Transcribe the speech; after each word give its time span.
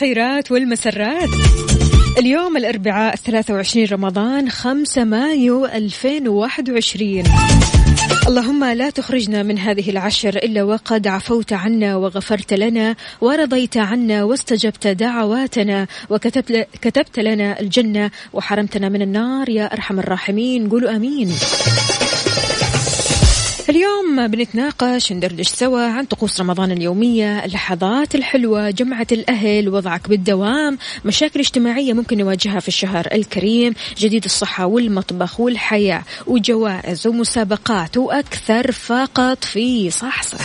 الخيرات 0.00 0.52
والمسرات. 0.52 1.28
اليوم 2.18 2.56
الأربعاء 2.56 3.16
23 3.16 3.86
رمضان 3.86 4.50
5 4.50 5.04
مايو 5.04 5.66
2021 5.66 7.24
اللهم 8.28 8.64
لا 8.64 8.90
تخرجنا 8.90 9.42
من 9.42 9.58
هذه 9.58 9.90
العشر 9.90 10.36
إلا 10.36 10.62
وقد 10.62 11.06
عفوت 11.06 11.52
عنا 11.52 11.96
وغفرت 11.96 12.52
لنا 12.52 12.96
ورضيت 13.20 13.76
عنا 13.76 14.24
واستجبت 14.24 14.86
دعواتنا 14.86 15.86
وكتبت 16.10 16.68
كتبت 16.82 17.18
لنا 17.18 17.60
الجنة 17.60 18.10
وحرمتنا 18.32 18.88
من 18.88 19.02
النار. 19.02 19.48
يا 19.48 19.72
أرحم 19.72 19.98
الراحمين. 19.98 20.68
قولوا 20.68 20.96
آمين. 20.96 21.32
اليوم 23.70 24.26
بنتناقش 24.26 25.12
ندردش 25.12 25.48
سوا 25.48 25.82
عن 25.82 26.04
طقوس 26.04 26.40
رمضان 26.40 26.70
اليومية 26.70 27.44
اللحظات 27.44 28.14
الحلوة 28.14 28.70
جمعة 28.70 29.06
الأهل 29.12 29.68
وضعك 29.68 30.08
بالدوام 30.08 30.78
مشاكل 31.04 31.40
اجتماعية 31.40 31.92
ممكن 31.92 32.18
نواجهها 32.18 32.60
في 32.60 32.68
الشهر 32.68 33.08
الكريم 33.12 33.74
جديد 33.98 34.24
الصحة 34.24 34.66
والمطبخ 34.66 35.40
والحياة 35.40 36.02
وجوائز 36.26 37.06
ومسابقات 37.06 37.96
وأكثر 37.96 38.72
فقط 38.72 39.44
في 39.44 39.90
صح 39.90 40.22
صح 40.22 40.44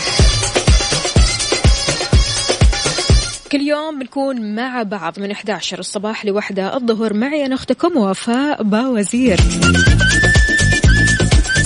كل 3.52 3.62
يوم 3.62 4.00
بنكون 4.00 4.56
مع 4.56 4.84
بعض 4.84 5.20
من 5.20 5.32
11 5.32 5.80
الصباح 5.80 6.26
لوحدة 6.26 6.78
الظهر 6.78 7.14
معي 7.14 7.46
أنا 7.46 7.56
أختكم 7.56 7.98
وفاء 7.98 8.64
باوزير. 8.64 9.40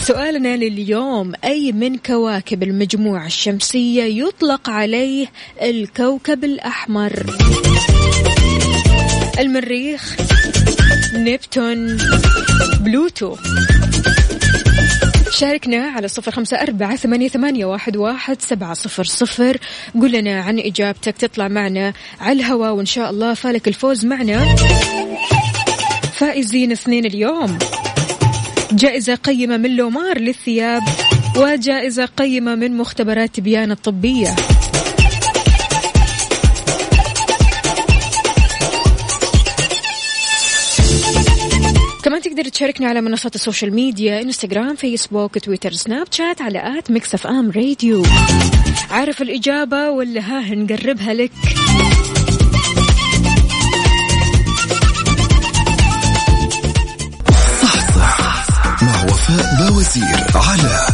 سؤالنا 0.10 0.58
لليوم 0.58 1.34
أي 1.44 1.72
من 1.72 1.98
كواكب 1.98 2.64
المجموعة 2.64 3.26
الشمسية 3.26 4.04
يطلق 4.24 4.70
عليه 4.70 5.28
الكوكب 5.62 6.44
الأحمر؟ 6.44 7.26
المريخ 9.40 10.16
نبتون 11.14 11.98
بلوتو. 12.80 13.36
شاركنا 15.32 15.88
على 15.88 16.08
صفر 16.08 16.32
خمسة 16.32 16.58
أربعة 16.58 16.96
ثمانية, 16.96 17.28
ثمانية 17.28 17.66
واحد, 17.66 17.98
واحد 17.98 18.42
سبعة 18.42 18.74
صفر 18.74 19.04
صفر. 19.04 19.58
قل 20.02 20.12
لنا 20.12 20.42
عن 20.42 20.60
إجابتك 20.60 21.18
تطلع 21.18 21.48
معنا 21.48 21.94
على 22.20 22.40
الهواء 22.40 22.74
وإن 22.74 22.86
شاء 22.86 23.10
الله 23.10 23.34
فالك 23.34 23.68
الفوز 23.68 24.06
معنا. 24.06 24.56
فائزين 26.14 26.72
اثنين 26.72 27.06
اليوم. 27.06 27.60
جائزة 28.72 29.16
قيمة 29.16 29.58
من 29.58 29.76
لومار 29.76 30.20
للثياب 30.20 30.82
وجائزة 31.38 32.06
قيمة 32.06 32.56
من 32.56 32.78
مختبرات 32.78 33.36
تبيان 33.36 33.72
الطبية. 33.72 34.36
كمان 42.04 42.22
تقدر 42.22 42.44
تشاركنا 42.44 42.88
على 42.88 43.02
منصات 43.02 43.36
السوشيال 43.36 43.74
ميديا 43.76 44.22
إنستغرام 44.22 44.76
فيسبوك 44.76 45.38
تويتر 45.38 45.72
سناب 45.72 46.08
شات 46.12 46.42
على 46.42 46.80
at 46.80 46.92
ميكس 46.92 47.14
أف 47.14 47.28
آم 47.28 47.52
راديو. 47.52 48.04
عارف 48.92 49.22
الإجابة 49.22 49.90
ولا 49.90 50.22
ها 50.22 50.56
نقربها 50.56 51.14
لك؟ 51.14 51.32
وفاء 59.30 59.56
باوزير 59.60 60.18
على 60.36 60.88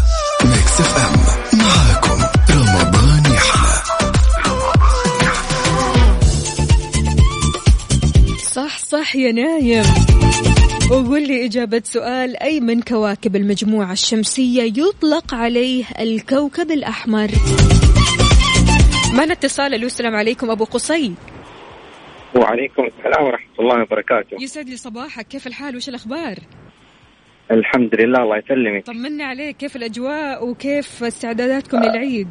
ميكس 0.46 0.82
اف 0.82 0.98
ام 0.98 1.20
معاكم 1.60 2.20
رمضان 2.52 3.34
يحلى 3.34 3.76
صح 8.38 8.78
صح 8.78 9.16
يا 9.16 9.32
نايم. 9.32 9.84
وقول 10.92 11.28
لي 11.28 11.46
إجابة 11.46 11.82
سؤال 11.86 12.38
أي 12.38 12.60
من 12.60 12.82
كواكب 12.82 13.36
المجموعة 13.36 13.92
الشمسية 13.92 14.64
يطلق 14.64 15.34
عليه 15.34 15.86
الكوكب 16.00 16.72
الأحمر؟ 16.72 17.32
معنا 19.14 19.34
اتصال 19.34 19.74
ألو 19.74 19.88
السلام 19.88 20.16
عليكم 20.16 20.50
أبو 20.50 20.64
قصي. 20.64 21.14
وعليكم 22.36 22.84
السلام 22.84 23.26
ورحمة 23.26 23.56
الله 23.60 23.82
وبركاته. 23.82 24.44
يسعد 24.44 24.70
لي 24.70 24.78
صباحك 24.78 25.28
كيف 25.28 25.48
الحال؟ 25.48 25.76
وش 25.76 25.90
الأخبار؟ 25.90 26.40
الحمد 27.52 28.02
لله 28.02 28.24
الله 28.24 28.38
يسلمك. 28.38 28.86
طمنا 28.86 29.26
عليك 29.26 29.58
كيف 29.58 29.76
الأجواء 29.76 30.48
وكيف 30.48 31.04
استعداداتكم 31.04 31.78
للعيد؟ 31.78 32.28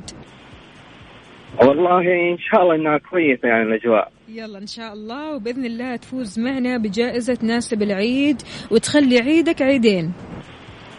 والله 1.61 2.01
إن 2.33 2.39
شاء 2.39 2.63
الله 2.63 2.75
إنها 2.75 2.99
كويسة 2.99 3.49
يعني 3.49 3.63
الأجواء. 3.63 4.13
يلا 4.29 4.59
إن 4.59 4.67
شاء 4.67 4.93
الله 4.93 5.35
وبإذن 5.35 5.65
الله 5.65 5.97
تفوز 5.97 6.39
معنا 6.39 6.79
بجائزة 6.79 7.35
تناسب 7.35 7.83
العيد 7.83 8.43
وتخلي 8.71 9.19
عيدك 9.19 9.63
عيدين. 9.63 10.13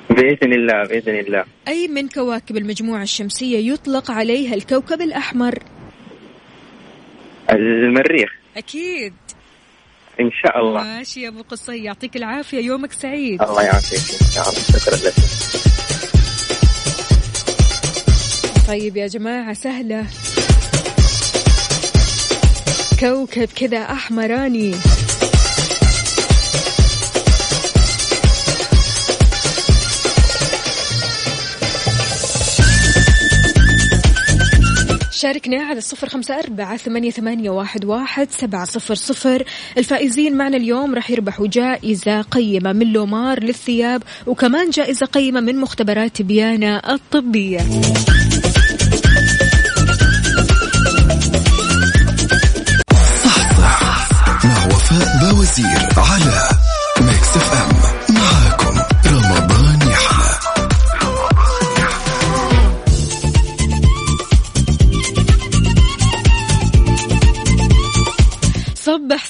بإذن 0.10 0.54
الله 0.54 0.84
بإذن 0.84 1.16
الله. 1.16 1.44
أي 1.68 1.88
من 1.88 2.08
كواكب 2.08 2.58
المجموعة 2.58 3.04
الشمسية 3.04 3.74
يطلق 3.74 4.12
عليها 4.12 4.54
الكوكب 4.54 5.02
الأحمر؟ 5.02 5.60
المريخ. 7.52 8.32
أكيد. 8.58 9.14
إن 10.20 10.32
شاء 10.44 10.60
الله. 10.60 10.84
ماشي 10.84 11.22
يا 11.22 11.30
أبو 11.30 11.42
قصي 11.50 11.84
يعطيك 11.84 12.16
العافية 12.16 12.60
يومك 12.60 12.92
سعيد. 12.92 13.42
الله 13.42 13.64
يعافيك. 13.64 14.22
إن 14.22 14.32
شاء 14.32 14.50
الله. 14.50 14.60
شكرا 14.60 14.96
لك. 14.96 15.14
طيب 18.68 18.98
يا 18.98 19.08
جماعة 19.08 19.54
سهلة. 19.54 20.06
كوكب 23.00 23.50
كذا 23.56 23.78
أحمراني. 23.78 24.76
شاركنا 35.16 35.64
على 35.64 35.78
الصفر 35.78 36.10
خمسة 36.10 36.40
أربعة 36.40 36.78
ثمانية, 36.78 37.12
ثمانية 37.12 37.50
واحد, 37.50 37.86
واحد 37.86 38.32
سبعة 38.32 38.66
صفر 38.66 38.96
صفر. 38.96 39.44
الفائزين 39.78 40.38
معنا 40.38 40.58
اليوم 40.58 40.96
راح 40.96 41.12
يربحوا 41.12 41.48
جائزة 41.48 42.22
قيمة 42.22 42.74
من 42.74 42.94
لومار 42.94 43.44
للثياب 43.44 44.04
وكمان 44.28 44.70
جائزة 44.70 45.06
قيمة 45.06 45.40
من 45.40 45.58
مختبرات 45.58 46.22
بيانا 46.22 46.94
الطبية. 46.94 47.60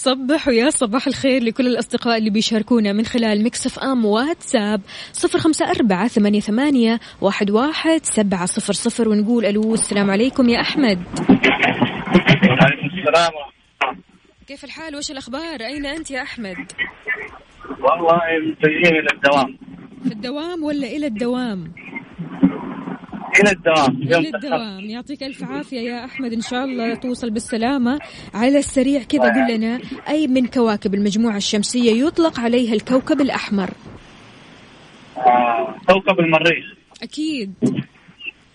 صبح 0.06 0.48
ويا 0.48 0.70
صباح 0.70 1.08
الخير 1.08 1.44
لكل 1.44 1.68
الأصدقاء 1.68 2.18
اللي 2.18 2.30
بيشاركونا 2.30 2.94
من 2.94 3.06
خلال 3.06 3.44
مكسف 3.44 3.80
أم 3.80 4.06
واتساب. 4.06 4.82
صفر 5.14 5.40
خمسة 5.40 5.72
أربعة 5.72 6.08
ثمانية, 6.08 6.40
ثمانية 6.40 7.00
واحد, 7.22 7.52
واحد 7.52 8.00
سبعة 8.04 8.46
صفر 8.46 8.74
صفر 8.74 9.10
ونقول 9.10 9.46
ألو 9.46 9.74
السلام 9.74 10.12
عليكم 10.12 10.50
يا 10.50 10.62
أحمد. 10.62 11.00
السلام 13.06 13.32
كيف 14.48 14.64
الحال؟ 14.64 14.96
وش 14.96 15.12
الأخبار؟ 15.12 15.62
أين 15.62 15.86
أنت 15.86 16.12
يا 16.12 16.22
أحمد؟ 16.22 16.72
والله 17.80 18.22
متجهين 18.52 18.96
إلى 18.96 19.08
الدوام. 19.14 19.58
في 20.04 20.14
الدوام 20.14 20.64
ولا 20.64 20.88
إلى 20.88 21.08
الدوام؟ 21.08 21.74
إلى 23.40 23.52
الدوام. 23.52 24.02
إلى 24.02 24.30
الدوام. 24.36 24.90
يعطيك 24.90 25.24
ألف 25.24 25.44
عافية 25.44 25.80
يا 25.80 26.06
أحمد. 26.06 26.34
إن 26.34 26.42
شاء 26.42 26.66
الله 26.66 26.96
توصل 26.96 27.30
بالسلامة. 27.30 28.00
على 28.34 28.58
السريع 28.60 29.04
كذا 29.04 29.22
قل 29.24 29.56
لنا 29.56 29.80
أي 30.08 30.28
من 30.28 30.48
كواكب 30.48 30.94
المجموعة 30.94 31.38
الشمسية 31.38 32.06
يطلق 32.06 32.40
عليها 32.40 32.74
الكوكب 32.74 33.22
الأحمر؟ 33.22 33.70
آه، 35.18 35.76
كوكب 35.88 36.20
المريخ. 36.20 36.66
أكيد. 37.04 37.54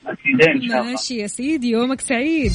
اكيدين 0.07 0.51
إن 0.51 0.69
شاء 0.69 0.81
الله. 0.81 0.91
ماشي 0.91 1.17
يا 1.17 1.27
سيدي 1.27 1.71
يومك 1.71 2.01
سعيد. 2.01 2.53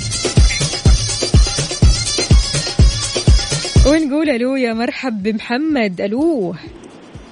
ونقول 3.88 4.30
ألو 4.30 4.56
يا 4.56 4.74
مرحب 4.74 5.24
بمحمد. 5.24 6.02
ألو. 6.02 6.56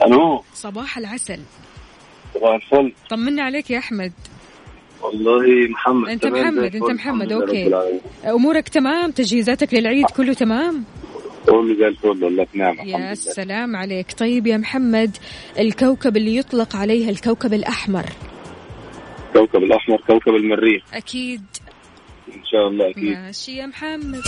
ألو. 0.06 0.44
صباح 0.54 0.98
العسل. 0.98 1.40
صباح 2.34 2.56
الفل. 2.56 2.94
طمنا 3.10 3.44
عليك 3.44 3.72
يا 3.72 3.80
أحمد. 3.80 4.12
والله 5.04 5.68
محمد 5.70 6.10
أنت 6.10 6.26
محمد. 6.26 6.76
أنت 6.76 6.92
محمد 6.92 7.32
أوكي. 7.32 7.72
أمورك 8.26 8.70
تمام؟ 8.70 9.12
تجهيزاتك 9.12 9.74
للعيد 9.74 10.06
كله 10.06 10.34
تمام؟ 10.34 10.84
كله 11.46 11.76
زي 11.76 11.88
الفل 11.88 12.24
والله 12.24 12.48
يا 12.86 13.14
سلام 13.14 13.76
عليك. 13.76 14.14
طيب 14.18 14.48
يا 14.48 14.58
محمد 14.58 15.18
الكوكب 15.60 16.18
اللي 16.18 16.36
يطلق 16.36 16.76
عليها 16.76 17.10
الكوكب 17.10 17.54
الأحمر. 17.54 18.06
كوكب 19.34 19.64
الأحمر 19.64 19.98
كوكب 20.08 20.36
المريخ. 20.36 20.84
أكيد. 20.94 21.42
إن 22.28 22.46
شاء 22.46 22.68
الله 22.68 22.90
أكيد. 22.90 23.18
ماشي 23.18 23.58
يا 23.58 23.66
محمد. 23.66 24.22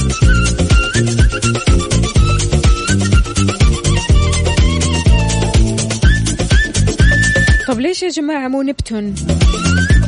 طب 7.68 7.80
ليش 7.80 8.04
يا 8.04 8.10
جماعة 8.10 8.48
مو 8.48 8.62
نبتون؟ 8.62 9.16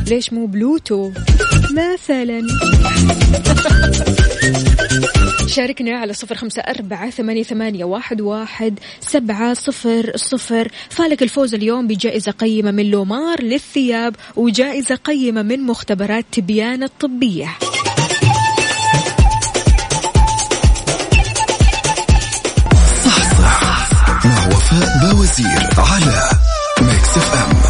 ليش 0.08 0.32
مو 0.32 0.46
بلوتو 0.46 1.12
مثلا. 1.72 2.42
شاركنا 5.46 5.98
على 5.98 6.12
صفر 6.12 6.34
خمسة 6.34 6.62
أربعة 6.62 7.10
ثمانية, 7.10 7.42
ثمانية 7.42 7.84
واحد, 7.84 8.20
واحد 8.20 8.78
سبعة 9.00 9.54
صفر 9.54 10.12
صفر. 10.16 10.72
فالك 10.90 11.22
الفوز 11.22 11.54
اليوم 11.54 11.86
بجائزة 11.86 12.32
قيمة 12.32 12.70
من 12.70 12.90
لومار 12.90 13.42
للثياب 13.42 14.16
وجائزة 14.36 14.94
قيمة 14.94 15.42
من 15.42 15.60
مختبرات 15.60 16.24
تبيان 16.32 16.82
الطبية. 16.82 17.48
صح 23.04 23.40
مع 24.24 24.46
وفاء 24.46 25.12
بوزير 25.12 25.68
على 25.78 26.30
ميكس 26.80 27.16
أف 27.16 27.34
أم. 27.34 27.67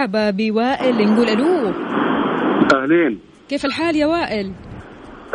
هلا 0.00 0.06
ومرحبا 0.06 0.30
بوائل 0.30 1.12
نقول 1.12 1.28
ألو. 1.28 1.72
أهلين. 2.74 3.18
كيف 3.48 3.64
الحال 3.64 3.96
يا 3.96 4.06
وائل؟ 4.06 4.52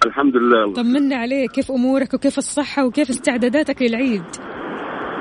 الحمد 0.05 0.35
لله 0.35 0.63
الله 0.63 0.73
طمنا 0.73 1.15
عليك 1.15 1.51
كيف 1.51 1.71
أمورك 1.71 2.13
وكيف 2.13 2.37
الصحة 2.37 2.85
وكيف 2.85 3.09
استعداداتك 3.09 3.81
للعيد؟ 3.81 4.23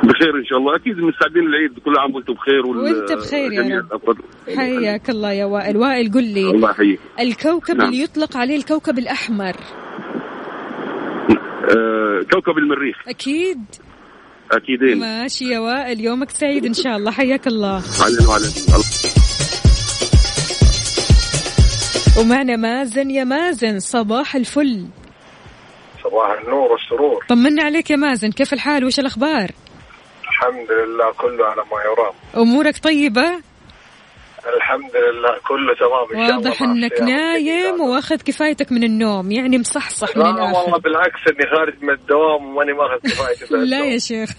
بخير 0.03 0.37
إن 0.39 0.45
شاء 0.45 0.59
الله. 0.59 0.77
أكيد 0.77 0.99
مستعدين 0.99 1.43
للعيد 1.43 1.79
كل 1.85 1.99
عام 1.99 2.15
وأنتم 2.15 2.33
بخير 2.35 2.67
وال- 2.67 2.79
وأنت 2.79 3.13
بخير 3.13 3.53
يا 3.53 3.83
رب. 3.93 4.17
حياك 4.57 5.11
الله 5.11 5.33
يا 5.33 5.45
وائل. 5.45 5.77
وائل 5.77 6.13
قل 6.13 6.25
لي 6.25 6.51
الله 6.51 6.71
يحييك. 6.71 7.01
الكوكب 7.21 7.77
نعم. 7.77 7.87
اللي 7.89 8.03
يطلق 8.03 8.37
عليه 8.37 8.57
الكوكب 8.57 8.99
الأحمر. 8.99 9.57
آه 11.77 12.21
كوكب 12.33 12.59
المريخ. 12.59 12.97
أكيد. 13.09 13.59
أكيدين. 14.53 14.99
ماشي 15.01 15.45
يا 15.45 15.59
وائل 15.59 16.01
يومك 16.01 16.31
سعيد 16.31 16.65
إن 16.65 16.75
شاء 16.75 16.97
الله. 16.97 17.11
حياك 17.11 17.47
الله. 17.47 17.83
علينا 18.05 18.29
وعليكم 18.29 19.22
ومعنا 22.19 22.57
مازن 22.57 23.11
يا 23.11 23.25
مازن 23.25 23.79
صباح 23.79 24.37
الفل. 24.37 24.87
صباح 26.05 26.41
النور 26.41 26.73
والسرور. 26.73 27.25
طمنا 27.29 27.63
عليك 27.63 27.91
يا 27.91 27.97
مازن 27.97 28.31
كيف 28.33 28.53
الحال؟ 28.53 28.85
وش 28.85 28.99
الأخبار؟ 28.99 29.51
الحمد 30.23 30.71
لله 30.71 31.13
كله 31.13 31.47
على 31.47 31.63
ما 31.63 31.79
يرام. 31.85 32.15
أمورك 32.47 32.79
طيبة؟ 32.79 33.23
الحمد 34.57 34.91
لله 34.97 35.39
كله 35.49 35.75
تمام 35.81 36.23
إن 36.23 36.29
شاء 36.29 36.37
الله. 36.39 36.49
واضح 36.51 36.63
إنك 36.63 37.01
نايم. 37.03 37.81
واخذ 37.81 38.17
كفايتك 38.17 38.73
من 38.73 38.85
النوم 38.85 39.31
يعني 39.33 39.59
مصحصح 39.59 40.17
من 40.17 40.23
لا 40.23 40.29
والله 40.29 40.51
الآخر. 40.63 40.79
بالعكس 40.79 41.21
إني 41.31 41.51
خارج 41.57 41.75
من 41.83 41.91
الدوام 41.91 42.47
وماني 42.47 42.73
ماخذ 42.73 42.99
كفايتي 43.11 43.45
لا. 43.71 43.85
يا 43.85 43.99
شيخ. 43.99 44.31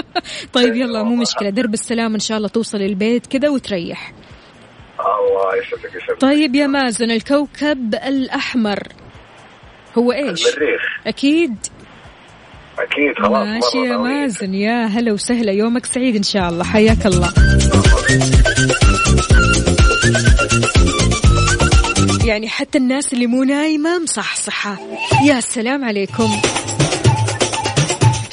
طيب 0.54 0.74
يلا 0.76 1.02
مو 1.02 1.16
مشكلة 1.16 1.50
درب 1.50 1.74
السلام 1.74 2.14
إن 2.14 2.20
شاء 2.20 2.36
الله 2.38 2.48
توصل 2.48 2.78
البيت 2.78 3.26
كذا 3.26 3.48
وتريح. 3.48 4.12
الله 5.00 5.56
يسعدك 5.56 5.94
يسعدك 5.94 6.20
طيب 6.20 6.54
يا 6.54 6.66
مازن 6.66 7.10
الكوكب 7.10 7.94
الأحمر 7.94 8.78
هو 9.98 10.12
إيش؟ 10.12 10.46
المريخ. 10.46 10.80
أكيد. 11.06 11.56
أكيد 12.78 13.14
خلاص 13.18 13.46
ماشي 13.48 13.78
يا. 13.88 13.96
مازن 13.96 14.54
يا 14.54 14.86
هلا 14.86 15.12
وسهلا 15.12 15.52
يومك 15.52 15.86
سعيد 15.86 16.16
إن 16.16 16.22
شاء 16.22 16.48
الله 16.48 16.64
حياك 16.64 17.06
الله. 17.06 17.32
يعني 22.24 22.48
حتى 22.48 22.78
الناس 22.78 23.12
اللي 23.12 23.26
مو 23.26 23.42
نايمة 23.42 23.98
مصحصحة. 23.98 24.76
يا 25.24 25.40
سلام 25.40 25.84
عليكم. 25.84 26.30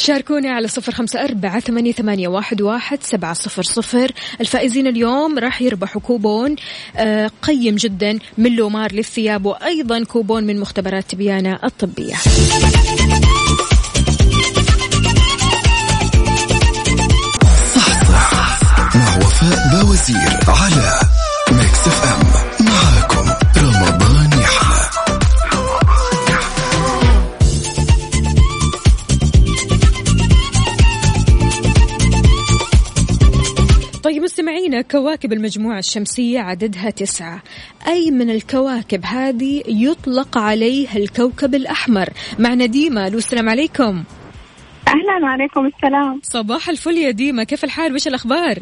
شاركونا 0.03 0.49
على 0.49 0.67
صفر 0.67 0.91
خمسة 0.91 1.23
أربعة 1.23 1.59
ثمانية, 1.59 1.91
ثمانية 1.91 2.27
واحد, 2.27 2.61
واحد 2.61 3.03
سبعة 3.03 3.33
صفر 3.33 3.63
صفر. 3.63 4.11
الفائزين 4.41 4.87
اليوم 4.87 5.39
راح 5.39 5.61
يربحوا 5.61 6.01
كوبون 6.01 6.55
آه، 6.95 7.31
قيم 7.41 7.75
جدا 7.75 8.19
من 8.37 8.55
لومار 8.55 8.91
للثياب 8.91 9.45
وأيضا 9.45 10.03
كوبون 10.03 10.43
من 10.43 10.59
مختبرات 10.59 11.11
تبيانة 11.11 11.59
الطبية. 11.63 12.15
مع 18.95 19.17
وفاء 19.17 19.69
بوزير 19.71 20.39
على 20.47 20.99
Mix 21.51 21.87
FM. 21.87 22.32
مستمعينا 34.73 34.81
كواكب 34.81 35.33
المجموعة 35.33 35.79
الشمسية 35.79 36.39
عددها 36.39 36.89
تسعة. 36.89 37.41
أي 37.87 38.11
من 38.11 38.29
الكواكب 38.29 39.05
هذه 39.05 39.63
يطلق 39.67 40.37
عليه 40.37 40.87
الكوكب 40.95 41.55
الأحمر؟ 41.55 42.09
معنا 42.39 42.65
ديما 42.65 43.09
ألو 43.09 43.17
السلام 43.17 43.49
عليكم. 43.49 44.03
أهلا 44.87 45.23
وعليكم 45.23 45.65
السلام. 45.65 46.19
صباح 46.23 46.69
الفل 46.69 46.97
يا 46.97 47.11
ديما 47.11 47.43
كيف 47.43 47.63
الحال؟ 47.63 47.93
وش 47.93 48.07
الأخبار؟ 48.07 48.57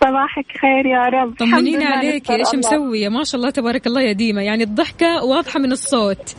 صباحك 0.00 0.46
خير 0.60 0.86
يا 0.86 1.04
رب. 1.06 1.34
طمنينا 1.38 1.86
عليك 1.86 2.30
إيش. 2.30 2.54
مسوية 2.54 3.08
ما 3.08 3.24
شاء 3.24 3.40
الله 3.40 3.50
تبارك 3.50 3.86
الله 3.86 4.00
يا 4.00 4.12
ديما 4.12 4.42
يعني 4.42 4.64
الضحكة 4.64 5.24
واضحة 5.24 5.60
من 5.60 5.72
الصوت. 5.72 6.36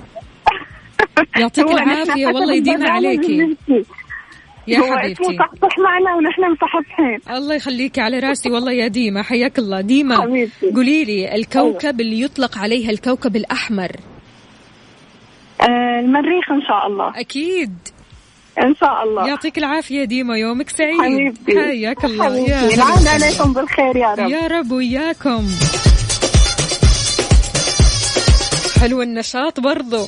يعطيك 1.40 1.72
العافية 1.72 2.28
والله 2.28 2.54
يديم 2.54 2.88
عليكي. 2.88 3.58
يا 4.72 4.80
هو 4.80 4.84
اسمه 4.84 4.98
حبيبتي. 4.98 5.38
صحصح 5.38 5.80
معنا 5.80 6.16
ونحن 6.16 6.42
مصحصحين 6.52 7.38
الله 7.38 7.56
يخليكي 7.56 8.02
على 8.02 8.20
راسي 8.20 8.52
والله 8.52 8.72
يا 8.72 8.88
ديما 8.88 9.24
حياك 9.24 9.60
الله. 9.60 9.82
ديما. 9.82 10.16
قولي 10.76 11.04
لي 11.04 11.36
الكوكب 11.36 12.02
اللي 12.02 12.22
يطلق 12.22 12.58
عليها 12.58 12.90
الكوكب 12.90 13.36
الأحمر. 13.36 13.92
آه 15.62 16.00
المريخ 16.00 16.52
إن 16.52 16.62
شاء 16.68 16.88
الله. 16.88 17.20
أكيد. 17.20 17.74
إن 18.64 18.76
شاء 18.76 19.04
الله. 19.04 19.28
يعطيك 19.28 19.58
العافية 19.58 20.04
ديما 20.04 20.38
يومك 20.38 20.70
سعيد. 20.70 21.02
حبيبتي. 21.02 21.60
حياك 21.60 22.06
الله. 22.06 22.38
يا 22.38 22.58
حبيبتي 22.58 22.76
أهلا 22.76 22.98
وسهلا. 22.98 23.26
عليكم 23.26 23.54
بالخير 23.54 23.96
يا 23.96 24.14
رب. 24.14 24.30
يا 24.30 24.48
رب 24.48 24.72
وياكم. 24.72 25.48
حلو 28.82 29.02
النشاط 29.02 29.60
برضو. 29.60 30.08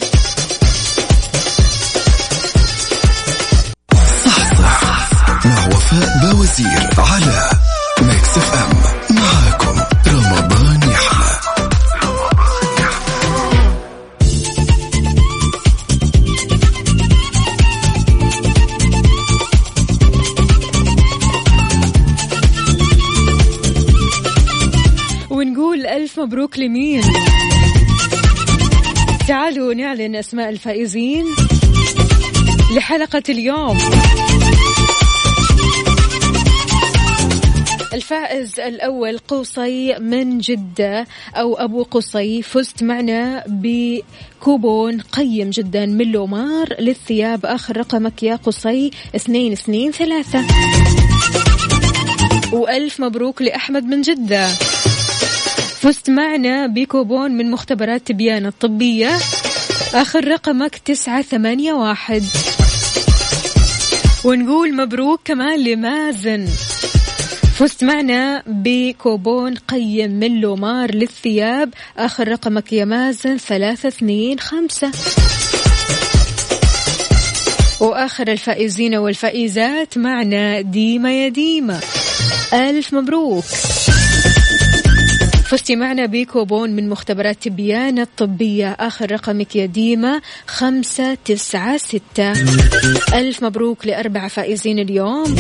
بوزير 5.92 6.90
على 6.98 7.50
Mix 8.02 8.38
FM 8.38 9.16
معاكم 9.16 9.82
رمضان 10.08 10.80
يحلى 10.92 11.40
ونقول 25.30 25.86
ألف 25.86 26.20
مبروك 26.20 26.60
لمين؟ 26.60 27.04
تعالوا 29.28 29.74
نعلن 29.74 30.16
أسماء 30.16 30.50
الفائزين 30.50 31.26
لحلقة 32.76 33.24
اليوم. 33.30 33.78
الفائز 38.12 38.60
الأول 38.60 39.18
قوصي 39.18 39.96
من 40.00 40.38
جدة 40.38 41.08
أو 41.36 41.56
أبو 41.56 41.84
قصي 41.84 42.42
فزت 42.42 42.84
معنا 42.84 43.44
بكوبون 43.48 45.02
قيم 45.02 45.50
جدا 45.50 45.86
من 45.86 46.12
لومار 46.12 46.76
للثياب 46.80 47.46
آخر 47.46 47.78
رقمك 47.78 48.24
يا 48.24 48.36
قصي 48.36 48.92
اثنين 49.16 49.52
اثنين 49.52 49.92
ثلاثة. 49.92 50.46
وألف 52.54 53.00
مبروك 53.00 53.42
لأحمد 53.42 53.84
من 53.84 54.02
جدة. 54.02 54.48
فزت 55.80 56.10
معنا 56.10 56.68
بكوبون 56.68 57.32
من 57.32 57.52
مختبرات 57.52 58.08
تبيان 58.08 58.46
الطبية 58.46 59.10
آخر 59.94 60.28
رقمك 60.28 60.78
تسعة 60.78 61.22
ثمانية 61.22 61.74
واحد. 61.74 62.24
ونقول 64.26 64.76
مبروك 64.76 65.20
كمان 65.26 65.64
لمازن. 65.64 66.48
فزت 67.62 67.84
معنا 67.84 68.44
بكوبون 68.48 69.56
قيم 69.56 70.12
من 70.12 70.42
لومار 70.42 70.96
للثياب. 70.96 71.74
آخر 71.98 72.28
رقمك 72.28 72.74
يا 72.74 72.86
مازن 72.86 73.38
ثلاثة 73.38 73.88
اثنين 73.88 74.40
خمسة. 74.40 74.92
وآخر 77.80 78.28
الفائزين 78.28 78.96
والفائزات 78.96 79.98
معنا 79.98 80.62
ديما 80.62 81.24
يا 81.24 81.30
ديما. 81.30 81.80
ألف 82.54 82.94
مبروك. 82.94 83.44
فزتي 85.46 85.76
معنا 85.76 86.06
بكوبون 86.06 86.70
من 86.70 86.90
مختبرات 86.90 87.38
تبيان 87.44 88.00
الطبية. 88.00 88.72
آخر 88.80 89.12
رقمك 89.12 89.56
يا 89.56 89.66
ديما 89.66 90.22
خمسة 90.48 91.18
تسعة 91.26 91.78
ستة. 91.78 92.32
ألف 93.14 93.44
مبروك 93.44 93.88
لأربع 93.88 94.28
فائزين 94.28 94.80
اليوم. 94.80 95.36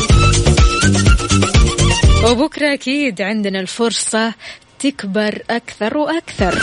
وبكرة 2.29 2.73
أكيد 2.73 3.21
عندنا 3.21 3.59
الفرصة 3.59 4.33
تكبر 4.79 5.41
أكثر 5.49 5.97
وأكثر. 5.97 6.59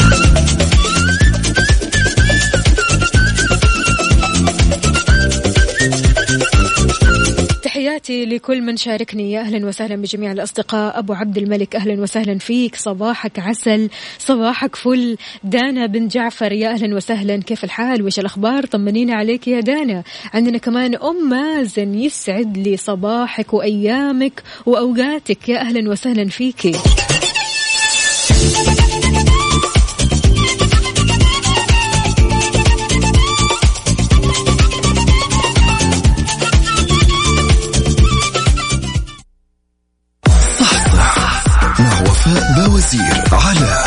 تحياتي 7.78 8.24
لكل 8.26 8.62
من 8.62 8.76
شاركني. 8.76 9.32
يا 9.32 9.40
أهلا 9.40 9.66
وسهلا 9.66 9.96
بجميع 9.96 10.32
الأصدقاء. 10.32 10.98
أبو 10.98 11.12
عبد 11.12 11.38
الملك 11.38 11.76
أهلا 11.76 12.02
وسهلا 12.02 12.38
فيك. 12.38 12.76
صباحك 12.76 13.38
عسل 13.38 13.90
صباحك 14.18 14.76
فل. 14.76 15.16
دانا 15.44 15.86
بن 15.86 16.08
جعفر 16.08 16.52
يا 16.52 16.68
أهلا 16.68 16.96
وسهلا. 16.96 17.36
كيف 17.36 17.64
الحال؟ 17.64 18.02
وش 18.02 18.18
الأخبار؟ 18.18 18.66
طمنينا 18.66 19.14
عليك 19.14 19.48
يا 19.48 19.60
دانا. 19.60 20.02
عندنا 20.34 20.58
كمان 20.58 20.94
أم 20.94 21.30
مازن 21.30 21.94
يسعد 21.94 22.58
لي 22.58 22.76
صباحك 22.76 23.54
وأيامك 23.54 24.42
وأوقاتك. 24.66 25.48
يا 25.48 25.58
أهلا 25.58 25.90
وسهلا 25.90 26.28
فيكي 26.28 26.72
وزير 42.88 43.22
على 43.32 43.77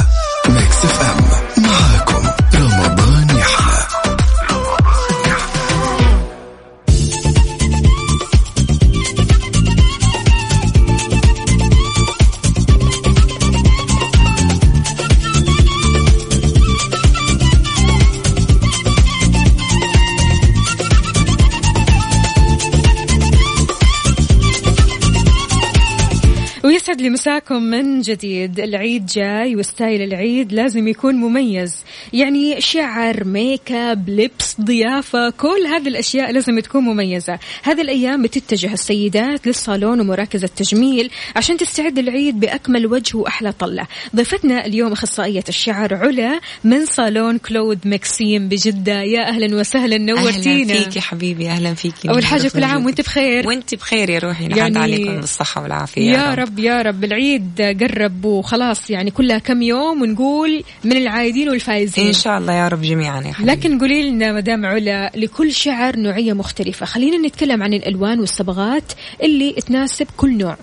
يسعد 26.82 27.02
لي 27.02 27.10
مساكم 27.10 27.64
من 27.64 28.02
جديد. 28.02 28.60
العيد 28.60 29.06
جاي 29.06 29.56
و 29.56 29.63
style 29.63 30.02
العيد 30.02 30.54
لازم 30.54 30.88
يكون 30.88 31.16
مميز. 31.16 31.76
يعني 32.14 32.62
شعر 32.62 33.24
ميك 33.24 33.72
اب 33.72 34.10
لبس 34.10 34.62
ضيافة 34.62 35.30
كل 35.30 35.68
هذه 35.68 35.88
الأشياء 35.88 36.32
لازم 36.32 36.60
تكون 36.60 36.84
مميزة. 36.84 37.40
هذه 37.64 37.82
الأيام 37.82 38.24
بتتجه 38.24 38.74
السيدات 38.74 39.48
للصالون 39.48 40.00
ومراكز 40.00 40.44
التجميل 40.44 41.10
عشان 41.36 41.58
تستعد 41.58 42.00
العيد 42.00 42.40
بأكمل 42.40 42.86
وجه 42.86 43.18
وأحلى 43.18 43.52
طلة. 43.52 43.88
ضيفتنا 44.16 44.66
اليوم 44.66 44.92
أخصائية 44.92 45.44
الشعر 45.50 45.96
علا 45.96 46.40
من 46.64 46.86
صالون 46.86 47.38
Claude 47.38 47.80
Maxime 47.86 48.50
بجدة. 48.50 49.02
يا 49.02 49.28
أهلا 49.28 49.56
وسهلا 49.56 49.98
نورتينا. 49.98 50.74
أهلا 50.74 50.90
فيك 50.90 51.00
حبيبي 51.00 51.50
أهلا 51.50 51.74
فيك 51.74 51.94
أول 52.10 52.26
حاجة 52.26 52.48
كل 52.48 52.64
عام 52.64 52.86
وأنت 52.86 53.02
بخير. 53.02 53.48
وأنت 53.48 53.76
بخير 53.76 54.10
يا 54.10 54.20
روحي. 54.20 54.48
يعني 54.48 54.80
عليكم 54.80 55.20
بالصحة 55.20 55.62
والعافية. 55.62 56.02
يا, 56.02 56.18
يا 56.18 56.34
رب, 56.34 56.40
رب 56.40 56.60
يا 56.78 56.82
رب 56.82 57.04
العيد 57.04 57.62
قرب 57.82 58.26
وخلاص 58.26 58.90
يعني 58.90 59.12
كلها 59.12 59.38
كم 59.38 59.62
يوم 59.62 60.02
ونقول 60.02 60.64
من 60.84 60.98
العايدين 60.98 61.50
والفايزين. 61.50 62.08
إن 62.08 62.14
شاء 62.14 62.38
الله 62.38 62.54
يا 62.54 62.68
رب 62.68 62.82
جميعا 62.82 63.22
يا 63.22 63.34
حبيبي. 63.34 63.52
لكن 63.52 63.80
قولي 63.80 64.10
لنا 64.10 64.34
مدام 64.34 64.66
علا 64.66 65.12
لكل 65.16 65.54
شعر 65.54 65.98
نوعية 65.98 66.34
مختلفة. 66.34 66.86
خلينا 66.86 67.28
نتكلم 67.28 67.64
عن 67.64 67.74
الألوان 67.74 68.20
والصبغات 68.20 68.94
اللي 69.24 69.52
تناسب 69.54 70.08
كل 70.18 70.38
نوع. 70.38 70.58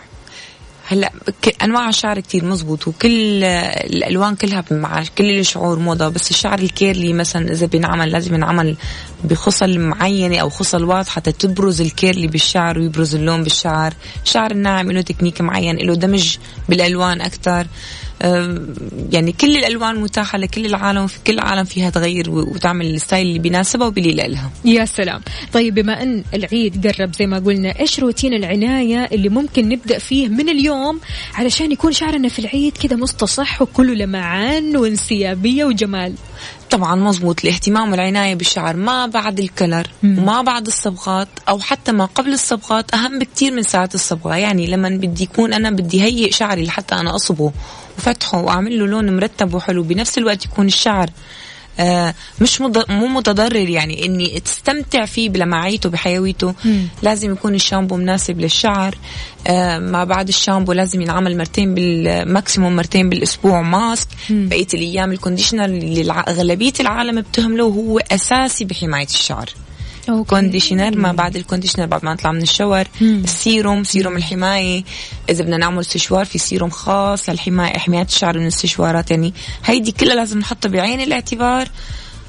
هلا 0.90 1.12
انواع 1.62 1.88
الشعر 1.88 2.21
كتير 2.21 2.45
مزبوط 2.45 2.88
وكل 2.88 3.45
الالوان 3.45 4.37
كلها 4.37 4.64
مع 4.71 5.04
كل 5.18 5.38
الشعور 5.38 5.78
موضة 5.78 6.09
بس 6.09 6.30
الشعر 6.30 6.59
الكيرلي 6.59 7.12
مثلا 7.12 7.52
إذا 7.52 7.66
بينعمل 7.66 8.11
لازم 8.12 8.35
ينعمل 8.35 8.76
بخصل 9.25 9.78
معينة 9.78 10.38
أو 10.38 10.49
خصل 10.49 10.85
واضحة 10.85 11.21
تبرز 11.21 11.80
ال 11.80 11.88
curly 11.88 12.26
بالشعر 12.26 12.78
ويبرز 12.78 13.14
اللون 13.14 13.42
بالشعر. 13.42 13.95
الشعر 14.25 14.50
الناعم 14.50 14.92
له 14.92 15.00
تكنيك 15.00 15.40
معين 15.40 15.76
له 15.76 15.95
دمج 15.95 16.37
بالألوان 16.68 17.21
أكثر 17.21 17.66
يعني 19.12 19.32
كل 19.40 19.56
الألوان 19.56 20.00
متاحة 20.00 20.38
لكل 20.38 20.66
العالم 20.66 21.06
في 21.06 21.18
كل 21.26 21.32
العالم 21.32 21.64
فيها 21.64 21.90
تغير 21.90 22.30
وتعمل 22.30 22.94
ال 22.94 23.00
style 23.00 23.26
اللي 23.26 23.38
بيناسبها 23.38 23.87
وبيليق 23.87 24.26
لها. 24.26 24.50
يا 24.64 24.84
سلام. 24.84 25.20
طيب 25.52 25.75
بما 25.75 26.02
إن 26.02 26.25
العيد 26.34 26.87
قرب 26.87 27.14
زي 27.14 27.26
ما 27.26 27.38
قلنا 27.38 27.80
إيش 27.80 28.00
روتين 28.00 28.34
العناية 28.34 29.04
اللي 29.12 29.28
ممكن 29.28 29.68
نبدأ 29.68 29.98
فيه 29.98 30.28
من 30.28 30.48
اليوم 30.48 31.00
علشان 31.34 31.72
يكون 31.72 31.92
شعرنا 31.92 32.28
في 32.28 32.38
العيد 32.38 32.78
كذا 32.78 32.96
مستصح 32.96 33.62
وكله 33.62 33.94
لمعان 33.94 34.76
وانسيابية 34.76 35.64
وجمال؟ 35.64 36.14
طبعا 36.70 36.94
مزبوط 36.94 37.44
الاهتمام 37.44 37.90
والعناية 37.90 38.34
بالشعر 38.34 38.76
ما 38.76 39.06
بعد 39.06 39.38
ال 39.40 39.48
color 39.48 39.87
وما 40.04 40.42
بعد 40.42 40.66
الصبغات 40.66 41.28
أو 41.48 41.58
حتى 41.58 41.92
ما 41.92 42.04
قبل 42.04 42.32
الصبغات 42.32 42.94
أهم 42.94 43.18
بكتير 43.18 43.52
من 43.52 43.62
ساعة 43.62 43.90
الصبغة. 43.94 44.37
يعني 44.37 44.66
لما 44.66 44.88
بدي 44.88 45.22
يكون 45.22 45.52
أنا 45.52 45.70
بدي 45.70 46.02
هيئ 46.02 46.30
شعري 46.30 46.64
لحتى 46.64 46.94
أنا 46.94 47.16
أصبغه 47.16 47.52
وفتحه 47.98 48.40
وأعمل 48.40 48.78
له 48.78 48.86
لون 48.86 49.16
مرتب 49.16 49.54
وحلو 49.54 49.82
بنفس 49.82 50.18
الوقت 50.18 50.44
يكون 50.44 50.66
الشعر 50.66 51.10
آه 51.80 52.14
مش 52.40 52.60
مض... 52.60 52.90
مو 52.90 53.06
متضرر 53.06 53.68
يعني 53.68 54.06
إني 54.06 54.40
تستمتع 54.40 55.04
فيه 55.04 55.28
بلمعيته 55.28 55.88
بحيويته 55.90 56.54
مم. 56.64 56.88
لازم 57.02 57.32
يكون 57.32 57.54
الشامبو 57.54 57.96
مناسب 57.96 58.40
للشعر 58.40 58.94
آه 59.46 59.78
ما 59.78 60.04
بعد 60.04 60.28
الشامبو 60.28 60.72
لازم 60.72 61.00
ينعمل 61.02 61.36
مرتين 61.36 61.74
بال 61.75 61.97
maximum 61.97 62.76
مرتين 62.76 63.08
بالأسبوع 63.08 63.62
mask 63.62 64.08
مم. 64.30 64.48
بقية 64.48 64.66
الأيام 64.74 65.12
ال 65.12 65.17
conditioner 65.17 65.64
اللي 65.64 66.12
أغلبية 66.12 66.72
العالم 66.80 67.20
بتهمله 67.20 67.64
هو 67.64 67.98
أساسي 67.98 68.64
بحماية 68.64 69.06
الشعر. 69.06 69.50
conditioner 70.10 70.96
ما 70.96 71.12
بعد 71.12 71.36
ال 71.37 71.41
conditioner 71.41 71.87
بعد 71.86 72.04
ما 72.04 72.14
نطلع 72.14 72.32
من 72.32 72.42
ال 72.42 72.48
shower 72.48 72.84
ال 73.02 73.16
serum 73.16 73.84
serum 73.84 74.16
الحماية. 74.16 74.84
إذا 75.28 75.44
بدنا 75.44 75.56
نعمل 75.56 75.78
استشوار 75.78 76.24
في 76.24 76.38
سيروم 76.38 76.70
خاص 76.70 77.28
للحماية 77.28 77.78
حماية 77.78 78.02
الشعر 78.02 78.36
من 78.36 78.42
الاستشوارات 78.42 79.10
يعني 79.10 79.34
هيدي 79.64 79.92
كلها 79.92 80.14
لازم 80.14 80.38
نحطها 80.38 80.68
بعين 80.68 81.00
الاعتبار. 81.00 81.68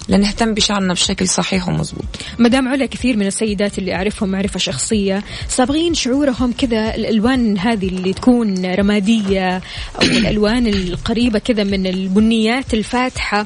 لنهتم 0.09 0.53
بشعرنا 0.53 0.93
بشكل 0.93 1.27
صحيح 1.27 1.67
ومزبوط 1.67 2.05
مدام 2.39 2.67
علا 2.67 2.85
كثير 2.85 3.17
من 3.17 3.27
السيدات 3.27 3.77
اللي 3.77 3.95
أعرفهم 3.95 4.29
معرفة 4.29 4.59
شخصية 4.59 5.23
صابغين 5.49 5.93
شعورهم 5.93 6.51
كذا 6.51 6.95
الألوان 6.95 7.57
هذه 7.57 7.87
اللي 7.87 8.13
تكون 8.13 8.65
رمادية 8.65 9.61
أو 9.95 10.01
الألوان 10.19 10.67
القريبة 10.67 11.39
كذا 11.39 11.63
من 11.63 11.87
البنيات 11.87 12.73
الفاتحة. 12.73 13.45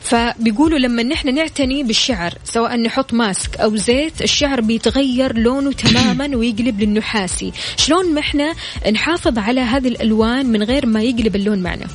فبيقولوا 0.00 0.78
لما 0.78 1.02
نحن 1.02 1.34
نعتني 1.34 1.82
بالشعر 1.82 2.34
سواء 2.44 2.76
نحط 2.76 3.14
ماسك 3.14 3.56
أو 3.56 3.76
زيت 3.76 4.22
الشعر 4.22 4.60
بيتغير 4.60 5.38
لونه 5.38 5.72
تماما 5.84 6.36
ويقلب 6.36 6.80
للنحاسي. 6.80 7.52
شلون 7.76 8.14
ما 8.14 8.20
إحنا 8.20 8.54
نحافظ 8.92 9.38
على 9.38 9.60
هذه 9.60 9.88
الألوان 9.88 10.46
من 10.46 10.62
غير 10.62 10.86
ما 10.86 11.02
يقلب 11.02 11.36
اللون 11.36 11.58
معنا؟ 11.58 11.86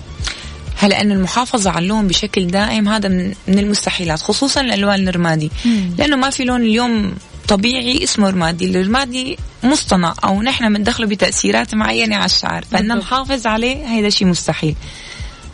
هلا 0.79 1.01
انه 1.01 1.13
المحافظة 1.13 1.69
على 1.71 1.83
اللون 1.83 2.07
بشكل 2.07 2.47
دائم؟ 2.47 2.89
هذا 2.89 3.09
من, 3.09 3.33
المستحيلات 3.47 4.19
خصوصا 4.19 4.61
الألوان 4.61 5.07
الرمادي 5.07 5.51
لأنه 5.97 6.15
ما 6.15 6.29
في 6.29 6.43
لون 6.43 6.61
اليوم 6.61 7.13
طبيعي 7.47 8.03
اسمه 8.03 8.29
رمادي 8.29 8.65
الرمادي 8.65 9.37
مصطنع 9.63 10.13
أو 10.23 10.41
نحن 10.41 10.73
بندخله 10.73 11.07
بتأثيرات 11.07 11.75
معينة 11.75 12.15
على 12.15 12.25
الشعر. 12.25 12.65
فإن 12.71 12.97
نحافظ 12.97 13.47
عليه 13.47 13.85
هذا 13.85 14.09
شيء 14.09 14.27
مستحيل. 14.27 14.75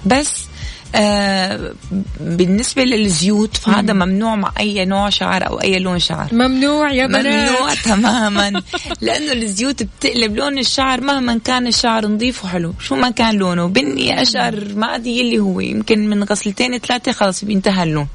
بس 0.05 0.43
آه 0.95 1.73
بالنسبة 2.19 2.83
للزيوت 2.83 3.57
فهذا 3.57 3.93
ممنوع 3.93 4.35
مع 4.35 4.51
أي 4.59 4.85
نوع 4.85 5.09
شعر 5.09 5.47
أو 5.47 5.61
أي 5.61 5.79
لون 5.79 5.99
شعر. 5.99 6.29
ممنوع 6.31 6.91
يا 6.91 7.07
بنات. 7.07 7.25
ممنوع 7.25 7.73
تماما. 7.73 8.61
لأنه 9.01 9.31
الزيوت 9.31 9.83
بتقلب 9.83 10.35
لون 10.35 10.57
الشعر 10.57 11.01
مهما 11.01 11.39
كان 11.45 11.67
الشعر 11.67 12.07
نظيف 12.07 12.45
وحلو. 12.45 12.73
شو 12.79 12.95
ما 12.95 13.09
كان 13.09 13.35
لونه. 13.35 13.67
بني 13.67 14.21
أشقر 14.21 14.73
ما 14.75 14.95
أدري 14.95 15.21
اللي 15.21 15.39
هو. 15.39 15.59
يمكن 15.59 16.09
من 16.09 16.23
غسلتين 16.23 16.77
ثلاثة 16.77 17.11
خلاص 17.11 17.45
بينتهى 17.45 17.83
اللون. 17.83 18.07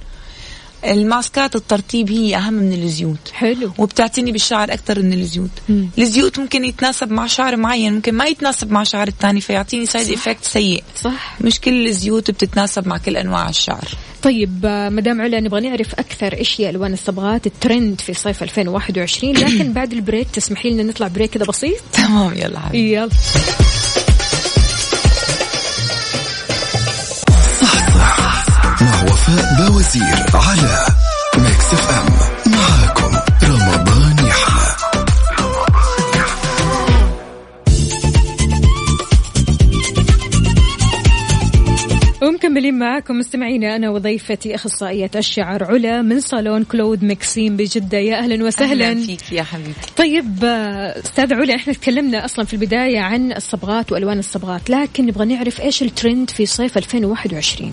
الماسكات 0.85 1.57
الترطيب 1.57 2.11
هي 2.11 2.37
أهم 2.37 2.55
من 2.55 2.73
الزيوت. 2.73 3.31
حلو. 3.33 3.73
وبتعتني 3.79 4.33
بالشعر 4.33 4.73
أكثر 4.73 5.03
من 5.03 5.13
الزيوت. 5.13 5.51
مم. 5.69 5.89
الزيوت 5.99 6.39
ممكن 6.39 6.65
يتناسب 6.65 7.11
مع 7.11 7.27
شعر 7.27 7.57
معين 7.57 7.93
ممكن 7.93 8.15
ما 8.15 8.25
يتناسب 8.25 8.73
مع 8.73 8.83
شعر 8.83 9.09
الثاني 9.09 9.41
فيعطيني 9.41 9.87
side 9.87 10.11
effect 10.11 10.45
سيء. 10.45 10.83
صح. 11.03 11.37
مش 11.41 11.61
كل 11.61 11.87
الزيوت 11.87 12.31
بتتناسب 12.31 12.89
مع 12.89 12.99
كل 12.99 13.17
أنواع 13.17 13.49
الشعر. 13.49 13.89
طيب 14.23 14.61
آه، 14.65 14.89
مدام 14.89 15.21
علا 15.21 15.41
نبغى 15.41 15.61
نعرف 15.61 15.95
أكثر 15.95 16.33
إيش 16.33 16.61
هي 16.61 16.71
ألوان 16.71 16.93
الصبغات 16.93 17.47
الترند 17.47 18.01
في 18.01 18.15
صيف 18.15 18.43
2021 18.43 19.37
لكن 19.37 19.73
بعد 19.73 19.93
ال 19.93 19.99
break 19.99 20.29
تسمحي 20.33 20.71
لنا 20.71 20.83
نطلع 20.83 21.09
break 21.09 21.31
كذا 21.31 21.45
بسيط؟ 21.45 21.81
تمام 21.93 22.33
يلا 22.37 22.59
حبيبي. 22.61 22.95
يلا. 22.95 23.09
بوازير 29.37 30.25
على 30.35 30.87
Mix 31.39 31.73
FM. 31.75 32.53
معاكم 32.53 33.17
رمضان 33.43 34.27
يحلى 34.27 34.71
ومكملين 42.23 42.79
معاكم 42.79 43.15
مستمعينا 43.19 43.77
أنا 43.77 43.91
وضيفتي 43.91 44.55
أخصائية 44.55 45.11
الشعر 45.17 45.65
علا 45.65 46.03
من 46.03 46.21
صالون 46.21 46.65
Claude 46.65 47.05
Maxime 47.05 47.57
بجدة. 47.57 47.99
يا 47.99 48.19
أهلا 48.19 48.45
وسهلا. 48.45 48.91
أهلا 48.91 49.07
فيك 49.07 49.33
يا 49.33 49.43
حبيبتي. 49.43 49.93
طيب 49.97 50.45
آه، 50.45 50.99
أستاذ 51.05 51.35
علا 51.35 51.55
إحنا 51.55 51.73
تكلمنا 51.73 52.25
أصلا 52.25 52.45
في 52.45 52.53
البداية 52.55 53.01
عن 53.01 53.33
الصبغات 53.33 53.93
وألوان 53.93 54.19
الصبغات 54.19 54.71
لكن 54.71 55.07
نبغى 55.07 55.25
نعرف 55.25 55.61
إيش 55.61 55.83
الترند 55.83 56.31
في 56.31 56.47
صيف 56.47 56.79
2021 56.79 57.73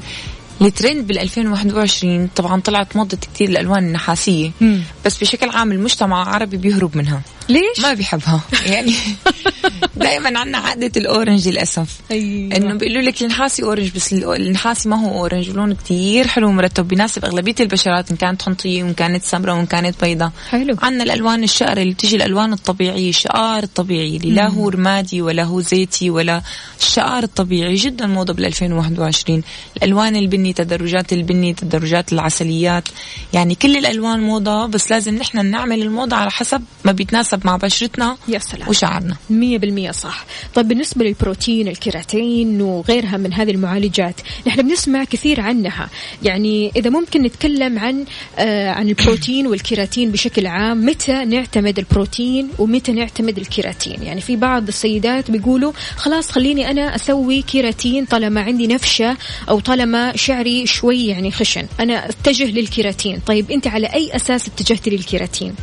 الترند 0.61 1.07
بال 1.07 1.19
2021 1.19 2.27
طبعا 2.35 2.61
طلعت 2.61 2.95
موضة 2.95 3.17
كتير 3.17 3.49
الالوان 3.49 3.87
النحاسية 3.87 4.51
مم. 4.61 4.81
بس 5.05 5.17
بشكل 5.17 5.49
عام 5.49 5.71
المجتمع 5.71 6.23
العربي 6.23 6.57
بيهرب 6.57 6.97
منها 6.97 7.21
ليش؟ 7.49 7.79
ما 7.83 7.93
بيحبها. 7.93 8.41
يعني 8.65 8.93
دائما 9.95 10.39
عندنا 10.39 10.57
عقده 10.57 10.91
ال 10.97 11.04
orange 11.04 11.47
للأسف. 11.47 11.97
أيوة. 12.11 12.55
إنه 12.55 12.73
بيقولوا 12.73 13.01
لك 13.01 13.21
النحاسي 13.21 13.63
orange 13.63 13.91
بس 13.95 14.13
ال- 14.13 14.33
النحاسي 14.47 14.89
ما 14.89 15.01
هو 15.01 15.19
orange 15.19 15.49
لون 15.49 15.73
كتير 15.73 16.27
حلو 16.27 16.47
ومرتب 16.47 16.87
بيناسب 16.87 17.25
أغلبية 17.25 17.55
البشرات 17.59 18.11
إن 18.11 18.17
كانت 18.17 18.41
حنطيه 18.41 18.83
وإن 18.83 18.93
كانت 18.93 19.23
سمراء 19.23 19.55
وإن 19.55 19.65
كانت 19.65 20.01
بيضاء 20.01 20.31
حلو. 20.49 20.75
عندنا 20.81 21.03
الألوان 21.03 21.43
الشقر 21.43 21.77
اللي 21.77 21.93
بتجي 21.93 22.15
الألوان 22.15 22.53
الطبيعية 22.53 23.09
الشقار 23.09 23.63
الطبيعي 23.63 24.17
اللي 24.17 24.31
لا 24.35 24.47
هو 24.47 24.69
رمادي 24.69 25.21
ولا 25.21 25.43
هو 25.43 25.61
زيتي 25.61 26.09
ولا 26.09 26.41
الشقار 26.79 27.23
الطبيعي 27.23 27.75
جدا 27.75 28.07
موضة 28.07 28.33
بال 28.33 28.45
2021 28.45 29.43
الألوان 29.77 30.15
البني 30.15 30.53
تدرجات 30.53 31.13
البني 31.13 31.53
تدرجات 31.53 32.13
العسليات. 32.13 32.87
يعني 33.33 33.55
كل 33.55 33.77
الألوان 33.77 34.19
موضة 34.19 34.65
بس 34.65 34.91
لازم 34.91 35.15
نحن 35.15 35.45
نعمل 35.45 35.81
الموضة 35.81 36.15
على 36.15 36.31
حسب 36.31 36.63
ما 36.85 36.91
بيتناسب 36.91 37.36
مع 37.45 37.55
بشرتنا 37.55 38.17
يا 38.27 38.39
سلام. 38.39 38.69
وشعرنا 38.69 39.15
مية 39.29 39.57
بالمية 39.57 39.91
صح. 39.91 40.25
طيب 40.55 40.67
بالنسبة 40.67 41.05
للبروتين 41.05 41.67
الكيراتين 41.67 42.61
وغيرها 42.61 43.17
من 43.17 43.33
هذه 43.33 43.51
المعالجات 43.51 44.15
نحن 44.47 44.61
بنسمع 44.61 45.03
كثير 45.03 45.41
عنها. 45.41 45.89
يعني 46.23 46.71
إذا 46.75 46.89
ممكن 46.89 47.21
نتكلم 47.23 47.79
عن 47.79 48.05
آه 48.39 48.69
عن 48.69 48.87
البروتين 48.87 49.47
والكيراتين 49.47 50.11
بشكل 50.11 50.47
عام 50.47 50.85
متى 50.85 51.25
نعتمد 51.25 51.79
البروتين 51.79 52.49
ومتى 52.59 52.91
نعتمد 52.91 53.37
الكيراتين؟ 53.37 54.03
يعني 54.03 54.21
في 54.21 54.35
بعض 54.35 54.67
السيدات 54.67 55.31
بيقولوا 55.31 55.71
خلاص 55.95 56.31
خليني 56.31 56.71
أنا 56.71 56.95
أسوي 56.95 57.41
كيراتين 57.41 58.05
طالما 58.05 58.41
عندي 58.41 58.67
نفشة 58.67 59.17
أو 59.49 59.59
طالما 59.59 60.15
شعري 60.15 60.65
شوي 60.65 61.07
يعني 61.07 61.31
خشن. 61.31 61.67
أنا 61.79 62.09
أتجه 62.09 62.51
للكيراتين. 62.51 63.19
طيب 63.25 63.51
أنت 63.51 63.67
على 63.67 63.87
أي 63.87 64.15
أساس 64.15 64.47
اتجهتي 64.47 64.89
للكيراتين؟ 64.89 65.55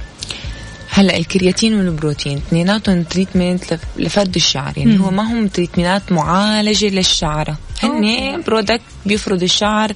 هلا 0.97 1.17
الكيراتين 1.17 1.75
والبروتين 1.75 2.37
اثنيناتهم 2.37 3.03
treatment 3.03 3.73
لف- 3.75 3.81
لفرد 3.97 4.35
الشعر 4.35 4.73
يعني 4.77 5.01
هو 5.01 5.11
ما 5.11 5.23
هم 5.33 5.49
treatment 5.49 6.07
ات 6.07 6.13
معالجة 6.13 6.87
للشعره 6.89 7.59
هن 7.83 8.43
product 8.47 8.81
بيفرد 9.07 9.43
الشعر 9.43 9.93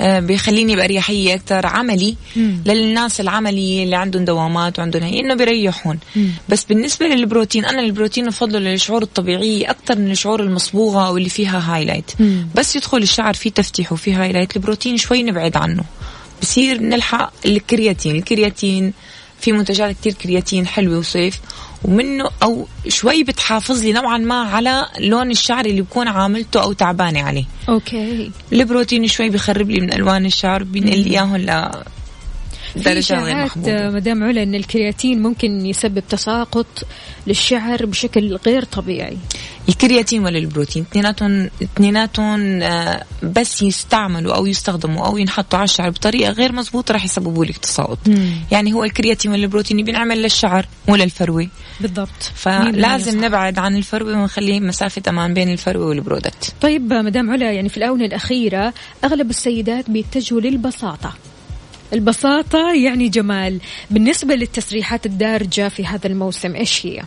آه، 0.00 0.20
بيخليني 0.20 0.76
باريحيه 0.76 1.34
أكثر 1.34 1.66
عملي 1.66 2.16
للناس 2.66 3.20
العملية 3.20 3.84
اللي 3.84 3.96
عندهم 3.96 4.24
دوامات 4.24 4.78
وعندهم 4.78 5.02
هي 5.02 5.20
إنه 5.20 5.34
بيريحون. 5.34 5.98
بس 6.48 6.64
بالنسبة 6.64 7.06
للبروتين 7.06 7.64
أنا 7.64 7.80
البروتين 7.80 8.26
بفضله 8.28 8.58
للشعور 8.58 9.02
الطبيعيه 9.02 9.70
أكثر 9.70 9.98
من 9.98 10.10
الشعور 10.10 10.40
المصبوغة 10.42 11.06
أو 11.06 11.16
اللي 11.16 11.28
فيها 11.28 11.74
highlight 11.74 12.10
بس 12.54 12.76
يدخل 12.76 12.98
الشعر 12.98 13.34
فيه 13.34 13.50
تفتيح 13.50 13.92
وفيه 13.92 14.22
highlight 14.22 14.56
البروتين 14.56 14.96
شوي 14.96 15.22
نبعد 15.22 15.56
عنه. 15.56 15.84
بصير 16.42 16.80
نلحق 16.80 17.32
الكيراتين. 17.46 18.16
الكيراتين 18.16 18.92
في 19.42 19.52
منتجات 19.52 19.96
كتير 19.96 20.12
كيراتين 20.12 20.66
حلوة 20.66 20.98
وصيف. 20.98 21.40
ومنه 21.84 22.30
أو 22.42 22.66
شوي 22.88 23.24
بتحافظ 23.24 23.82
لي 23.82 23.92
نوعا 23.92 24.18
ما 24.18 24.34
على 24.34 24.86
لون 24.98 25.30
الشعر 25.30 25.64
اللي 25.64 25.82
بكون 25.82 26.08
عاملته 26.08 26.62
أو 26.62 26.72
تعبانة 26.72 27.22
عليه. 27.22 27.44
okay. 27.68 28.30
البروتين 28.52 29.06
شوي 29.06 29.28
بيخرب 29.28 29.70
لي 29.70 29.80
من 29.80 29.92
ألوان 29.92 30.26
الشعر 30.26 30.62
بينقل 30.62 30.98
لي 30.98 31.10
إياهم 31.10 31.34
إشاعات 32.76 33.34
محبوبة 33.34 33.90
مدام 33.90 34.24
علا 34.24 34.42
أن 34.42 34.54
الكيراتين 34.54 35.22
ممكن 35.22 35.66
يسبب 35.66 36.02
تساقط 36.08 36.66
للشعر 37.26 37.86
بشكل 37.86 38.38
غير 38.46 38.64
طبيعي. 38.64 39.18
الكرياتين 39.68 40.24
ولا 40.24 40.38
البروتين 40.38 40.82
اثنيناتهم 40.90 41.50
اثنيناتهم 41.62 42.62
آه، 42.62 43.04
بس 43.22 43.62
يستعملوا 43.62 44.34
أو 44.34 44.46
يستخدموا 44.46 45.06
أو 45.06 45.16
ينحطوا 45.18 45.58
على 45.58 45.64
الشعر 45.64 45.90
بطريقة 45.90 46.32
غير 46.32 46.52
مزبوطه 46.52 46.92
راح 46.92 47.04
يسببوا 47.04 47.44
لك 47.44 47.56
تساقط. 47.56 47.98
يعني 48.50 48.72
هو 48.72 48.84
الكرياتين 48.84 49.30
ولا 49.30 49.42
البروتين 49.42 49.84
بينعمل 49.84 50.22
للشعر 50.22 50.66
مو 50.88 50.96
للفروه 50.96 51.48
بالضبط. 51.80 52.32
فلازم 52.34 53.24
نبعد 53.24 53.58
عن 53.58 53.76
الفروه 53.76 54.22
ونخلي 54.22 54.60
مسافة 54.60 55.02
أمان 55.08 55.34
بين 55.34 55.48
الفروه 55.48 55.86
والبرودكت. 55.86 56.52
طيب 56.60 56.92
مدام 56.92 57.30
علا 57.30 57.52
يعني 57.52 57.68
في 57.68 57.76
الآونة 57.76 58.04
الأخيرة 58.04 58.74
أغلب 59.04 59.30
السيدات 59.30 59.90
بيتجهوا 59.90 60.40
للبساطة. 60.40 61.14
البساطة 61.92 62.72
يعني 62.84 63.08
جمال. 63.08 63.60
بالنسبة 63.90 64.34
للتسريحات 64.34 65.06
الدارجة 65.06 65.68
في 65.68 65.86
هذا 65.86 66.06
الموسم 66.06 66.54
إيش 66.54 66.86
هي؟ 66.86 67.02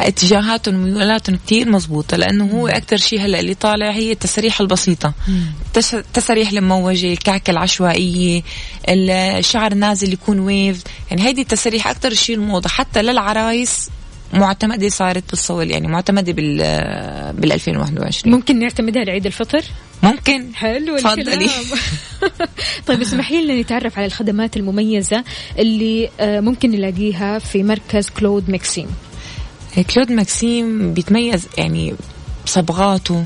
اتجاهاتهم 0.00 0.74
وميولاتهم 0.74 1.36
كتير 1.36 1.68
مزبوطة 1.68 2.16
لأنه 2.16 2.44
هو 2.46 2.68
أكتر 2.68 2.96
شيء 2.96 3.20
هلأ 3.20 3.40
اللي 3.40 3.54
طالع 3.54 3.90
هي 3.90 4.12
التسريح 4.12 4.60
البسيطة. 4.60 5.12
تس- 5.74 5.94
التساريح 5.94 6.50
المموجة 6.50 7.12
الكعكة 7.12 7.50
العشوائية 7.50 8.42
الشعر 8.88 9.74
نازل 9.74 10.12
يكون 10.12 10.38
ويف 10.38 10.82
يعني 11.10 11.22
هيدي 11.22 11.40
التساريح 11.40 11.86
أكتر 11.88 12.14
شيء 12.14 12.36
الموضة 12.36 12.68
حتى 12.68 13.02
للعرايس 13.02 13.90
معتمدة 14.32 14.88
صارت 14.88 15.30
بالصول 15.30 15.70
يعني 15.70 15.88
معتمدة 15.88 16.32
بال 16.32 16.56
بال 17.32 17.52
2021 17.52 18.34
ممكن 18.34 18.58
نعتمدها 18.58 19.04
لعيد 19.04 19.26
الفطر؟ 19.26 19.64
ممكن. 20.02 20.54
حلو 20.54 20.98
تفضلي. 20.98 21.50
طيب 22.86 23.00
اسمحي 23.00 23.44
لنا 23.44 23.60
نتعرف 23.60 23.98
على 23.98 24.06
الخدمات 24.06 24.56
المميزة 24.56 25.24
اللي 25.58 26.10
آه، 26.20 26.40
ممكن 26.40 26.70
نلاقيها 26.70 27.38
في 27.38 27.62
مركز 27.62 28.08
كلود 28.08 28.50
مكسيم 28.50 28.86
كلود 29.94 30.12
ماكسيم 30.12 30.94
بيتميز 30.94 31.46
يعني 31.58 31.94
بصبغاته 32.46 33.24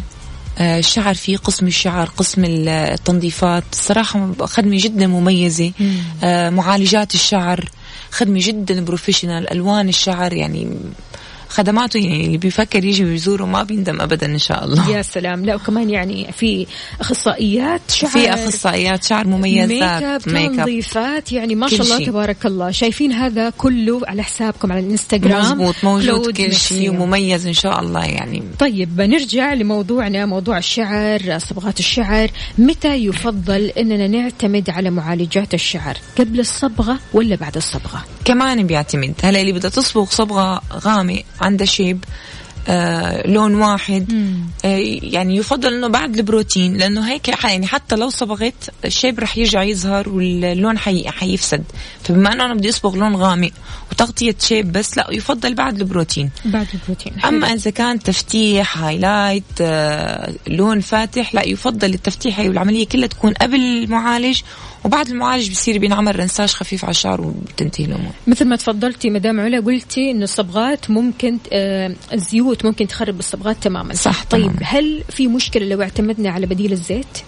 آه، 0.58 0.78
الشعر 0.78 1.14
فيه 1.14 1.36
قسم 1.36 1.66
الشعر 1.66 2.08
قسم 2.16 2.44
التنظيفات. 2.46 3.64
صراحة 3.72 4.32
خدمة 4.40 4.78
جدا 4.80 5.06
مميزة. 5.06 5.72
آه، 6.22 6.50
معالجات 6.50 7.14
الشعر. 7.14 7.68
خدمة 8.10 8.40
جدا 8.42 8.84
professional 8.84 9.52
ألوان 9.52 9.88
الشعر 9.88 10.32
يعني 10.32 10.68
خدماته 11.48 11.98
يعني 11.98 12.26
اللي 12.26 12.38
بيفكر 12.38 12.84
يجي 12.84 13.04
ويزوره 13.04 13.44
ما 13.44 13.62
بيندم 13.62 14.00
ابدا 14.00 14.26
إن 14.26 14.38
شاء 14.38 14.64
الله. 14.64 14.90
يا 14.90 15.02
سلام. 15.02 15.44
لا 15.44 15.54
وكمان 15.54 15.90
يعني 15.90 16.32
في 16.32 16.66
أخصائيات 17.00 17.80
شعر 17.90 18.10
في 18.10 18.34
أخصائيات 18.34 19.04
شعر 19.04 19.26
مميزات 19.26 20.28
ميك 20.28 20.46
أب 20.50 20.56
تنظيفات 20.56 21.32
يعني 21.32 21.54
ما 21.54 21.68
شاء 21.68 21.80
الله 21.80 22.06
تبارك 22.06 22.46
الله. 22.46 22.70
شايفين 22.70 23.12
هذا 23.12 23.50
كله 23.50 24.00
على 24.06 24.22
حسابكم 24.22 24.72
على 24.72 24.80
الإنستغرام. 24.80 25.42
مزبوط 25.42 25.74
موجود 25.82 26.36
كل 26.36 26.54
شيء 26.54 26.90
ومميز 26.90 27.46
إن 27.46 27.52
شاء 27.52 27.80
الله 27.80 28.04
يعني. 28.04 28.42
طيب 28.58 29.00
نرجع 29.00 29.52
لموضوعنا 29.54 30.26
موضوع 30.26 30.58
الشعر 30.58 31.38
صبغات 31.38 31.78
الشعر. 31.78 32.30
متى 32.58 32.94
يفضل 32.94 33.62
إننا 33.78 34.06
نعتمد 34.06 34.70
على 34.70 34.90
معالجات 34.90 35.54
الشعر؟ 35.54 35.96
قبل 36.18 36.40
الصبغة 36.40 36.98
ولا 37.12 37.36
بعد 37.36 37.56
الصبغة؟ 37.56 38.04
كمان 38.24 38.66
بيعتمد. 38.66 39.14
هلا 39.22 39.40
اللي 39.40 39.52
بدها 39.52 39.70
تصبغ 39.70 40.06
صبغة 40.10 40.62
غامق 40.72 41.22
عندها 41.40 41.66
شيب 41.66 42.04
آه 42.68 43.26
لون 43.26 43.54
واحد. 43.54 44.12
آه 44.64 44.78
يعني 45.02 45.36
يفضل 45.36 45.74
إنه 45.74 45.88
بعد 45.88 46.16
البروتين 46.16 46.76
لأنه 46.76 47.08
هيك 47.10 47.44
يعني 47.44 47.66
حتى 47.66 47.96
لو 47.96 48.10
صبغت 48.10 48.70
الشيب 48.84 49.20
رح 49.20 49.38
يرجع 49.38 49.62
يظهر 49.62 50.08
واللون 50.08 50.78
حي 50.78 51.10
حيفسد. 51.10 51.64
فبما 52.02 52.32
إنه 52.32 52.44
أنا 52.44 52.54
بدي 52.54 52.68
أصبغ 52.68 52.96
لون 52.96 53.16
غامق 53.16 53.50
وتغطية 53.92 54.36
شيب 54.40 54.72
بس 54.72 54.96
لا 54.96 55.06
يفضل 55.12 55.54
بعد 55.54 55.80
البروتين. 55.80 56.30
بعد 56.44 56.66
البروتين. 56.74 57.12
أما 57.24 57.54
إذا 57.54 57.70
كان 57.70 57.98
تفتيح 57.98 58.78
highlight 58.78 59.44
آه 59.60 60.34
لون 60.48 60.80
فاتح 60.80 61.34
لا 61.34 61.46
يفضل 61.46 61.94
التفتيح 61.94 62.40
هي 62.40 62.48
والعملية 62.48 62.86
كلها 62.86 63.06
تكون 63.06 63.32
قبل 63.32 63.60
المعالج 63.60 64.40
وبعد 64.86 65.08
المعالج 65.08 65.50
بصير 65.50 65.78
بينعمل 65.78 66.18
rinçage 66.20 66.48
خفيف 66.48 66.84
على 66.84 66.90
الشعر 66.90 67.20
وبتنتهي 67.20 67.84
الأمور. 67.84 68.12
مثل 68.26 68.44
ما 68.44 68.56
تفضلتي 68.56 69.10
مدام 69.10 69.40
علا 69.40 69.60
قلتي 69.60 70.10
إنه 70.10 70.24
الصبغات 70.24 70.90
ممكن 70.90 71.38
آه 71.52 71.94
الزيوت 72.12 72.64
ممكن 72.64 72.86
تخرب 72.86 73.18
الصبغات 73.18 73.56
تماما. 73.62 73.94
صح 73.94 74.24
طيب 74.24 74.42
تمام. 74.42 74.58
هل 74.62 75.04
في 75.10 75.26
مشكلة 75.26 75.66
لو 75.66 75.82
اعتمدنا 75.82 76.30
على 76.30 76.46
بديل 76.46 76.72
الزيت؟ 76.72 77.18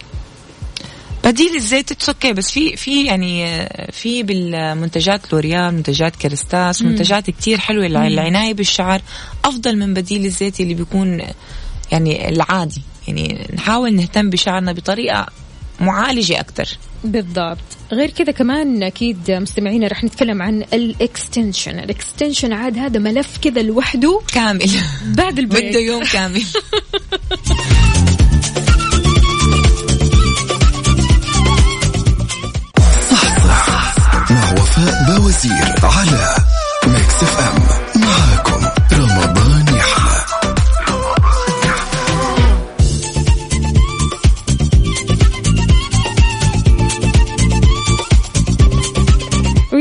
بديل 1.23 1.55
الزيت 1.55 2.09
okay 2.09 2.33
بس 2.33 2.51
في 2.51 2.75
في 2.75 3.05
يعني 3.05 3.67
في 3.91 4.23
بالمنتجات 4.23 5.33
لوريال 5.33 5.73
منتجات 5.73 6.15
كيراستاس 6.15 6.81
منتجات 6.81 7.29
كتير 7.29 7.57
حلوة 7.57 7.87
للعنايه 7.87 8.53
بالشعر. 8.53 9.01
أفضل 9.45 9.77
من 9.77 9.93
بديل 9.93 10.25
الزيت 10.25 10.59
اللي 10.59 10.73
بيكون 10.73 11.21
يعني 11.91 12.29
العادي. 12.29 12.81
يعني 13.07 13.47
نحاول 13.53 13.95
نهتم 13.95 14.29
بشعرنا 14.29 14.71
بطريقة 14.71 15.25
معالجة 15.79 16.39
أكثر 16.39 16.77
بالضبط. 17.03 17.57
غير 17.91 18.09
كذا 18.09 18.31
كمان 18.31 18.83
أكيد 18.83 19.31
مستمعينا 19.31 19.87
رح 19.87 20.03
نتكلم 20.03 20.41
عن 20.41 20.63
ال 20.73 20.83
extension. 20.83 21.79
ال 21.79 21.86
extension 21.86 22.53
عاد 22.53 22.77
هذا 22.77 22.99
ملف 22.99 23.37
كذا 23.41 23.61
لوحده 23.61 24.21
كامل. 24.33 24.69
بعد 25.05 25.39
ال 25.39 25.43
break. 25.43 25.69
بده 25.69 25.79
يوم 25.79 26.03
كامل. 26.03 26.43
صح 33.11 33.67
صح 33.67 33.95
مع 34.31 34.51
وفاء 34.51 35.05
بوزير 35.07 35.75
على 35.83 36.35
ميكس 36.87 37.23
اف 37.23 37.39
ام. 37.39 38.01
معاكم 38.01 38.65
رمضان 38.93 39.28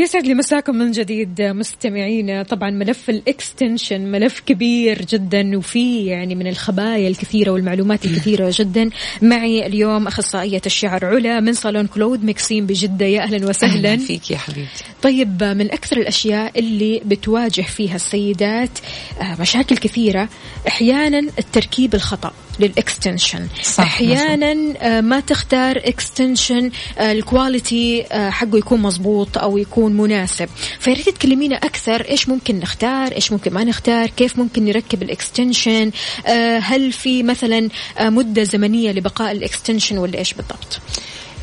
ويسعد 0.09 0.27
لي 0.27 0.35
مساكم 0.35 0.77
من 0.77 0.91
جديد 0.91 1.43
مستمعينا. 1.43 2.43
طبعا 2.43 2.71
ملف 2.71 3.11
ال 3.11 3.20
extension 3.20 4.01
ملف 4.01 4.41
كبير 4.41 5.03
جدا 5.03 5.59
وفي 5.59 6.07
يعني 6.07 6.35
من 6.35 6.47
الخبايا 6.47 7.09
الكثيرة 7.09 7.51
والمعلومات 7.51 8.05
الكثيرة 8.05 8.53
جدا. 8.59 8.91
معي 9.23 9.67
اليوم 9.67 10.07
أخصائية 10.07 10.61
الشعر 10.67 11.05
علا 11.05 11.41
من 11.41 11.53
صالون 11.53 11.87
كلود 11.87 12.25
مكسيم 12.25 12.67
بجدة. 12.67 13.07
يا 13.07 13.23
أهلا 13.23 13.49
وسهلا. 13.49 13.93
أهلاً 13.93 13.97
فيك 14.07 14.31
يا 14.31 14.39
حبيبتي. 14.39 14.85
طيب 15.03 15.45
من 15.45 15.71
أكثر 15.71 15.97
الأشياء 15.97 16.59
اللي 16.59 17.03
بتواجه 17.05 17.63
فيها 17.63 17.97
السيدات 17.97 18.79
آه، 19.21 19.37
مشاكل 19.41 19.77
كثيرة 19.77 20.29
أحيانا 20.69 21.19
التركيب 21.39 21.95
الخطأ. 21.95 22.33
لل 22.61 22.75
extension. 22.75 23.49
أحيانا 23.79 24.75
آه، 24.81 25.01
ما 25.01 25.21
تختار 25.21 25.77
extension 25.85 26.71
ال 27.01 27.14
quality 27.14 28.05
آه، 28.13 28.31
حقه 28.31 28.59
يكون 28.59 28.81
مزبوط 28.81 29.39
أو 29.39 29.59
يكون 29.59 29.93
مناسب. 29.93 30.49
فياريت 30.81 31.09
تكلمينا 31.09 31.57
أكثر 31.57 32.01
إيش 32.01 32.29
ممكن 32.29 32.59
نختار 32.61 33.13
إيش 33.13 33.33
ممكن 33.33 33.53
ما 33.53 33.65
نختار 33.65 34.07
كيف 34.07 34.39
ممكن 34.39 34.65
نركب 34.65 35.03
ال 35.03 35.11
extension 35.11 35.91
آه، 36.27 36.59
هل 36.59 36.93
في 36.93 37.23
مثلا 37.23 37.69
آه، 37.99 38.09
مدة 38.09 38.43
زمنية 38.43 38.93
لبقاء 38.93 39.33
ال 39.33 39.39
extension 39.39 39.99
ولا 39.99 40.19
إيش 40.19 40.35
بالضبط؟ 40.35 40.81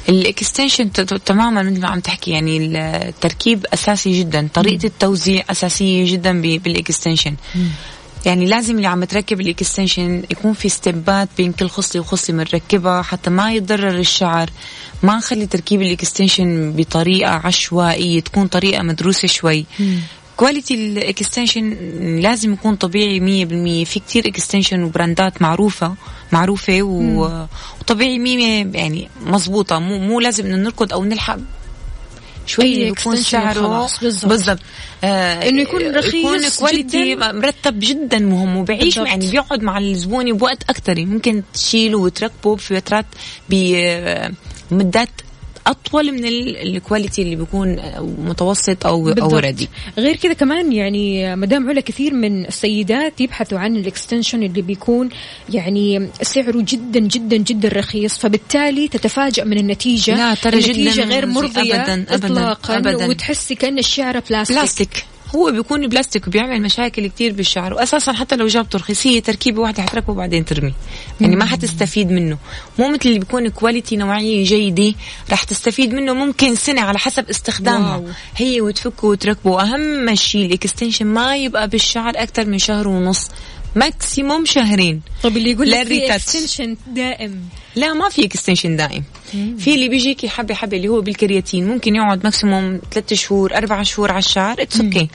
ال 0.10 0.18
extension 0.18 0.92
تماما 1.26 1.64
مثل 1.64 1.82
ما 1.82 1.88
عم 1.88 2.00
تحكي 2.00 2.32
يعني 2.32 2.58
التركيب 2.58 3.66
أساسي 3.74 4.20
جدا 4.20 4.50
طريقة 4.54 4.86
التوزيع 4.86 5.44
أساسية 5.50 6.12
جدا 6.14 6.42
بال 6.42 6.58
extension. 6.58 7.36
يعني 8.26 8.46
لازم 8.46 8.76
اللي 8.76 8.88
عم 8.88 9.04
تركب 9.04 9.42
ال 9.42 9.50
extension 9.50 10.24
يكون 10.32 10.54
في 10.54 10.70
steps 10.70 11.20
ات 11.20 11.30
بين 11.38 11.52
كل 11.52 11.68
خصلة 11.68 12.02
وخصلة 12.02 12.36
بنركبها 12.36 13.02
حتى 13.02 13.30
ما 13.30 13.54
يتضرر 13.54 14.00
الشعر. 14.00 14.50
ما 15.04 15.18
نخلي 15.18 15.46
تركيب 15.46 15.82
ال 15.82 15.91
extension 15.91 16.72
بطريقة 16.72 17.32
عشوائية 17.32 18.20
تكون 18.20 18.48
طريقة 18.48 18.84
مدروسة 18.84 19.28
شوي. 19.28 19.66
quality 20.38 20.74
ال 20.74 20.84
extension 20.84 21.70
لازم 22.20 22.54
يكون 22.54 22.76
طبيعي 22.76 23.20
مية 23.20 23.46
بالمية. 23.46 23.86
في 23.86 24.00
كتير 24.00 24.28
extension 24.28 24.84
و 24.84 24.92
brand 24.92 25.34
ات 25.34 25.42
معروفة 25.42 25.96
معروفة 26.32 26.82
و... 26.82 27.46
وطبيعي 27.82 28.20
مية 28.20 28.72
يعني 28.74 29.10
مزبوطة 29.26 29.80
مو 29.80 30.00
مو 30.00 30.20
لازم 30.20 30.46
إنه 30.46 30.58
نركض 30.58 30.94
أو 30.94 31.04
نلحق 31.04 31.38
شوي 32.48 32.94
extension 32.96 33.16
شعره 33.16 33.90
بالضبط. 34.02 34.60
آه 35.04 35.50
إنه 35.50 35.62
يكون 35.62 35.96
رخيص 35.96 36.14
يكون 36.16 36.50
quality 36.60 37.16
جداً. 37.16 37.32
مرتب 37.32 37.80
جدا 37.80 38.20
مهم 38.20 38.58
وبعيش 38.58 38.84
بالضبط. 38.84 39.08
يعني 39.08 39.32
بيقعد 39.32 39.64
مع 39.64 39.78
الزبون 39.78 40.34
بوقت 40.38 40.64
أكتر 40.70 41.06
ممكن 41.06 41.44
تشيله 41.54 41.98
وتركبه 41.98 42.56
بفترات 42.56 43.06
بمدات 43.50 45.10
أطول 45.68 46.12
من 46.12 46.26
ال- 46.26 46.58
ال 46.76 46.82
quality 46.82 47.22
اللي 47.22 47.36
بيكون 47.36 47.76
متوسط 48.26 48.86
أو 48.86 48.96
أو 48.96 49.04
بالضبط. 49.04 49.34
ردي 49.34 49.70
غير 49.98 50.16
كذا 50.16 50.34
كمان 50.34 50.74
يعني 50.74 51.36
مدام 51.36 51.70
علا 51.70 51.82
كثير 51.82 52.14
من 52.14 52.46
السيدات 52.46 53.22
يبحثوا 53.22 53.60
عن 53.60 53.76
ال 53.76 53.83
extension 53.83 54.44
اللي 54.44 54.62
بيكون 54.62 55.10
يعني 55.54 56.10
سعره 56.22 56.62
جدا 56.68 57.00
جدا 57.00 57.38
جدا 57.38 57.70
رخيص 57.70 58.18
فبالتالي 58.18 58.88
تتفاجأ 58.88 59.44
من 59.44 59.58
النتيجة 59.58 60.16
لا، 60.16 60.34
ترى 60.36 60.60
جداً 60.60 60.72
النتيجة 60.72 61.04
غير. 61.04 61.26
مرضية 61.26 61.76
أبداً، 61.82 61.94
أبداً، 61.94 62.16
إطلاقا 62.16 62.78
أبداً. 62.78 63.06
وتحسي 63.06 63.56
كأن 63.56 63.78
الشعر 63.80 64.20
بلاستيك, 64.30 64.58
بلاستيك 64.58 65.06
هو 65.36 65.52
بيكون 65.52 65.88
بلاستيك 65.88 66.28
وبيعمل 66.28 66.62
مشاكل 66.62 67.08
كتير 67.08 67.34
بالشعر. 67.34 67.74
واساسا 67.74 68.14
حتى 68.14 68.36
لو 68.36 68.48
جابته 68.48 68.80
رخيص 68.80 69.08
هي 69.08 69.22
تركيبة 69.22 69.62
واحدة 69.62 69.84
حتركبه 69.84 70.12
وبعدين 70.12 70.46
ترمي. 70.46 70.74
يعني 71.22 71.36
ما 71.36 71.46
حتستفيد 71.46 72.12
منه. 72.12 72.38
مو 72.80 72.88
مثل 72.88 73.02
اللي 73.06 73.20
بيكون 73.20 73.50
quality 73.50 73.96
نوعية 73.96 74.44
جيدة 74.44 74.94
راح 75.30 75.44
تستفيد 75.44 75.94
منه 75.94 76.14
ممكن 76.14 76.56
سنة 76.56 76.82
على 76.82 77.00
حسب 77.00 77.30
استخدامها. 77.30 77.96
واو. 77.96 78.10
هي 78.36 78.62
وتفكه 78.62 79.08
وتركبه. 79.08 79.52
واهم 79.52 80.16
شيء 80.16 80.46
ال 80.46 80.52
extension 80.52 81.06
ما 81.06 81.38
يبقى 81.38 81.68
بالشعر 81.68 82.14
أكثر 82.16 82.46
من 82.46 82.58
شهر 82.58 82.88
ونص. 82.88 83.30
maximum 83.76 84.46
شهرين 84.46 85.02
طب 85.24 85.38
اللي 85.38 85.52
يقول 85.52 85.72
لك 85.72 85.88
في. 85.88 86.16
extension 86.16 86.78
دائم 86.88 87.40
لا 87.76 87.94
ما 87.94 88.10
في 88.10 88.26
extension 88.26 88.76
دائم 88.76 89.04
في 89.58 89.74
اللي 89.76 89.90
بيجيكي 89.90 90.30
حبه 90.30 90.54
حبه 90.56 90.78
اللي 90.78 90.88
هو 90.88 91.02
بالكرياتين 91.02 91.68
ممكن 91.68 91.96
يقعد 91.96 92.24
maximum 92.24 92.80
ثلاثة 92.92 93.16
شهور 93.16 93.56
أربعة 93.56 93.84
شهور 93.84 94.12
على 94.12 94.20
الشعر 94.20 94.62
it's 94.62 94.82
okay 94.82 95.08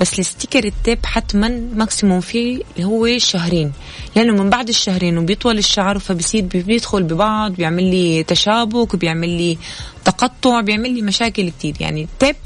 بس 0.00 0.18
ال 0.18 0.24
sticker 0.24 0.64
ال 0.64 0.71
tape 0.71 0.98
حتما 1.06 1.48
maximum 1.74 2.20
فيه 2.20 2.60
اللي 2.76 2.86
هو 2.86 3.18
شهرين 3.18 3.72
لأنه 4.16 4.42
من 4.42 4.50
بعد 4.50 4.68
الشهرين 4.68 5.18
وبيطول 5.18 5.58
الشعر 5.58 5.98
فبصير 5.98 6.42
بي- 6.42 6.62
بيدخل 6.62 7.02
ببعض 7.02 7.52
بيعمل 7.52 7.84
لي 7.90 8.22
تشابك 8.22 8.94
وبيعمل 8.94 9.28
لي 9.28 9.58
تقطع 10.04 10.60
بيعمل 10.60 10.94
لي 10.94 11.02
مشاكل 11.02 11.50
كتير 11.50 11.74
يعني 11.80 12.02
ال 12.02 12.09
tape 12.09 12.36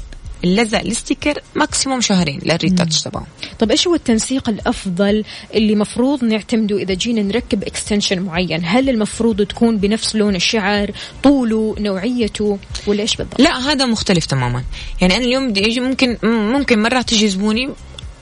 اللزق 0.43 0.79
ال 0.79 0.87
sticker 0.87 1.41
maximum 1.55 2.01
شهرين 2.01 2.39
لل 2.43 2.56
retouch 2.56 3.01
تبعه 3.01 3.27
طب 3.59 3.71
إيش 3.71 3.87
هو 3.87 3.95
التنسيق 3.95 4.49
الأفضل 4.49 5.23
اللي 5.53 5.75
مفروض 5.75 6.23
نعتمده 6.23 6.77
إذا 6.77 6.93
جينا 6.93 7.21
نركب 7.21 7.63
extension 7.63 8.19
معين؟ 8.19 8.61
هل 8.65 8.89
المفروض 8.89 9.41
تكون 9.41 9.77
بنفس 9.77 10.15
لون 10.15 10.35
الشعر 10.35 10.91
طوله 11.23 11.75
نوعيته 11.79 12.59
ولا 12.87 13.01
إيش 13.01 13.15
بالضبط؟ 13.15 13.41
لا 13.41 13.59
هذا 13.59 13.85
مختلف 13.85 14.25
تماما. 14.25 14.63
يعني 15.01 15.15
أنا 15.15 15.25
اليوم 15.25 15.49
بدي 15.49 15.65
أجي 15.65 15.79
ممكن 15.79 16.17
ممكن 16.23 16.81
مرات 16.81 17.09
تجي 17.09 17.29
زبوني 17.29 17.69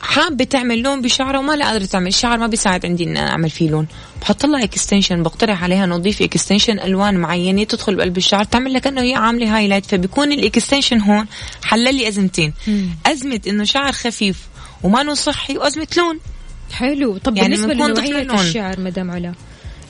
حابة 0.01 0.43
تعمل 0.43 0.81
لون 0.81 1.01
بشعرها 1.01 1.39
وما 1.39 1.55
لا 1.55 1.65
قادرة 1.65 1.85
تعمل 1.85 2.07
الشعر 2.07 2.37
ما 2.37 2.47
بيساعد 2.47 2.85
عندي 2.85 3.03
ان 3.03 3.17
أعمل 3.17 3.49
فيه 3.49 3.69
لون. 3.69 3.87
بحط 4.21 4.45
لها 4.45 4.63
extension 4.63 5.23
بقترح 5.23 5.63
عليها 5.63 5.85
نضيف 5.85 6.21
extension 6.21 6.79
ألوان 6.79 7.15
معينة 7.17 7.63
تدخل 7.63 7.95
بقلب 7.95 8.17
الشعر 8.17 8.43
تعمل 8.43 8.73
لك 8.73 8.87
انه 8.87 9.01
هي 9.01 9.15
عاملة 9.15 9.57
highlight 9.57 9.85
فبيكون 9.85 10.31
ال 10.31 10.38
extension 10.38 11.01
هون 11.01 11.25
حل 11.63 11.95
لي 11.95 12.07
أزمتين. 12.07 12.53
أزمة 13.05 13.41
إنه 13.47 13.63
شعر 13.63 13.91
خفيف 13.91 14.37
وما 14.83 15.13
صحي 15.13 15.57
وأزمة 15.57 15.87
لون. 15.97 16.19
حلو. 16.71 17.17
طب 17.17 17.37
يعني 17.37 17.49
بالنسبة 17.55 17.73
لنوعية 17.73 18.41
الشعر 18.41 18.79
مدام 18.79 19.11
علا 19.11 19.33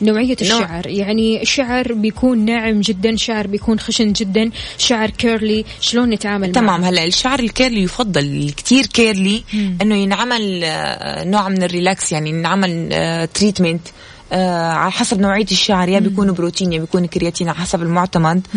نوعية 0.02 0.38
الشعر 0.42 0.88
يعني 0.88 1.42
الشعر 1.42 1.94
بيكون 1.94 2.46
ناعم 2.46 2.82
جدا 2.82 3.16
شعر 3.16 3.48
بيكون 3.48 3.80
خشن 3.80 4.14
جدا 4.14 4.52
شعر 4.78 5.10
curly 5.10 5.66
شلون 5.82 6.10
نتعامل 6.10 6.52
تمام. 6.52 6.84
هلأ 6.84 7.06
الشعر 7.06 7.40
ال 7.40 7.47
curly 7.47 7.84
يفضل 7.84 8.54
كتير 8.58 8.86
curly 8.86 9.44
إنه 9.82 9.96
ينعمل 9.96 10.62
آه، 10.64 11.24
نوع 11.24 11.50
من 11.50 11.64
ال 11.64 11.72
relax 11.72 12.12
يعني 12.12 12.30
ينعمل 12.30 12.90
treatment 13.34 13.88
آه 13.88 14.15
على 14.32 14.92
حسب 14.92 15.20
نوعية 15.20 15.46
الشعر 15.52 15.90
يا 15.90 16.00
بيكون 16.00 16.32
بروتين 16.32 16.74
يا 16.74 16.80
بيكون 16.80 17.06
كرياتين 17.06 17.50
على 17.50 17.58
حسب 17.58 17.82
المعتمد. 17.82 18.48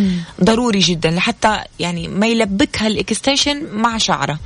ضروري 0.44 0.78
جدا 0.78 1.10
لحتى 1.10 1.58
يعني 1.78 2.08
ما 2.08 2.26
يلبكها 2.26 2.86
ال 2.86 2.94
extension 2.94 3.66
مع 3.72 3.98
شعره. 3.98 4.38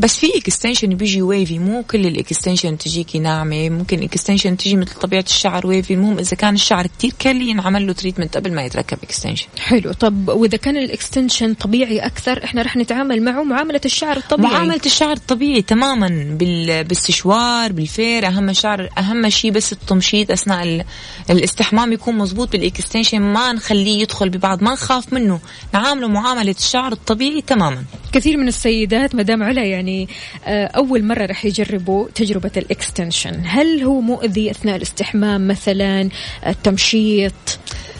بس 0.00 0.18
في 0.18 0.26
extension 0.38 0.88
بيجي 0.88 1.22
wavy 1.22 1.58
مو 1.58 1.82
كل 1.82 2.06
ال 2.06 2.13
extension 2.13 2.78
تجيكي 2.78 3.18
ناعمة 3.18 3.68
ممكن 3.68 4.02
extension 4.02 4.56
تجي 4.56 4.76
مثل 4.76 4.94
طبيعة 4.94 5.24
الشعر 5.28 5.66
wavy 5.66 5.94
المهم 5.94 6.18
إذا 6.18 6.36
كان 6.36 6.54
الشعر 6.54 6.86
كتير 6.86 7.12
curly 7.18 7.48
ينعمل 7.48 7.86
له 7.86 7.92
treatment 7.92 8.36
قبل 8.36 8.54
ما 8.54 8.64
يتركب 8.64 8.98
extension 9.02 9.46
حلو. 9.58 9.92
طب 9.92 10.28
وإذا 10.28 10.56
كان 10.56 10.76
ال 10.76 10.84
extension 10.84 11.54
طبيعي 11.54 11.98
أكثر 11.98 12.44
إحنا 12.44 12.62
رح 12.62 12.76
نتعامل 12.76 13.22
معه 13.22 13.42
معاملة 13.42 13.80
الشعر 13.84 14.16
الطبيعي. 14.16 14.52
معاملة 14.52 14.80
الشعر 14.86 15.12
الطبيعي 15.12 15.62
تماما 15.62 16.36
بالاستشوار 16.38 17.72
بالفير 17.72 18.26
أهم 18.26 18.52
شعر 18.52 18.88
أهم 18.98 19.28
شيء 19.28 19.50
بس 19.50 19.72
التمشيط 19.72 20.30
أثناء 20.30 20.84
الاستحمام 21.30 21.92
يكون 21.92 22.18
مزبوط 22.18 22.52
بال 22.52 22.64
extension 22.64 23.20
ما 23.20 23.52
نخليه 23.52 24.02
يدخل 24.02 24.28
ببعض 24.28 24.62
ما 24.62 24.72
نخاف 24.72 25.12
منه. 25.12 25.40
نعامله 25.74 26.08
معاملة 26.08 26.54
الشعر 26.58 26.92
الطبيعي 26.92 27.40
تماما. 27.40 27.84
كثير 28.12 28.36
من 28.36 28.48
السيدات 28.48 29.14
مدام 29.14 29.42
علا 29.42 29.64
يعني 29.64 29.87
يعني 29.88 30.08
آه، 30.44 30.66
أول 30.66 31.04
مرة 31.04 31.26
راح 31.26 31.44
يجربوا 31.44 32.08
تجربة 32.14 32.50
ال 32.56 32.64
extension. 32.64 33.42
هل 33.44 33.82
هو 33.82 34.00
مؤذي 34.00 34.50
أثناء 34.50 34.76
الاستحمام 34.76 35.48
مثلا؟ 35.48 36.08
التمشيط؟ 36.46 37.32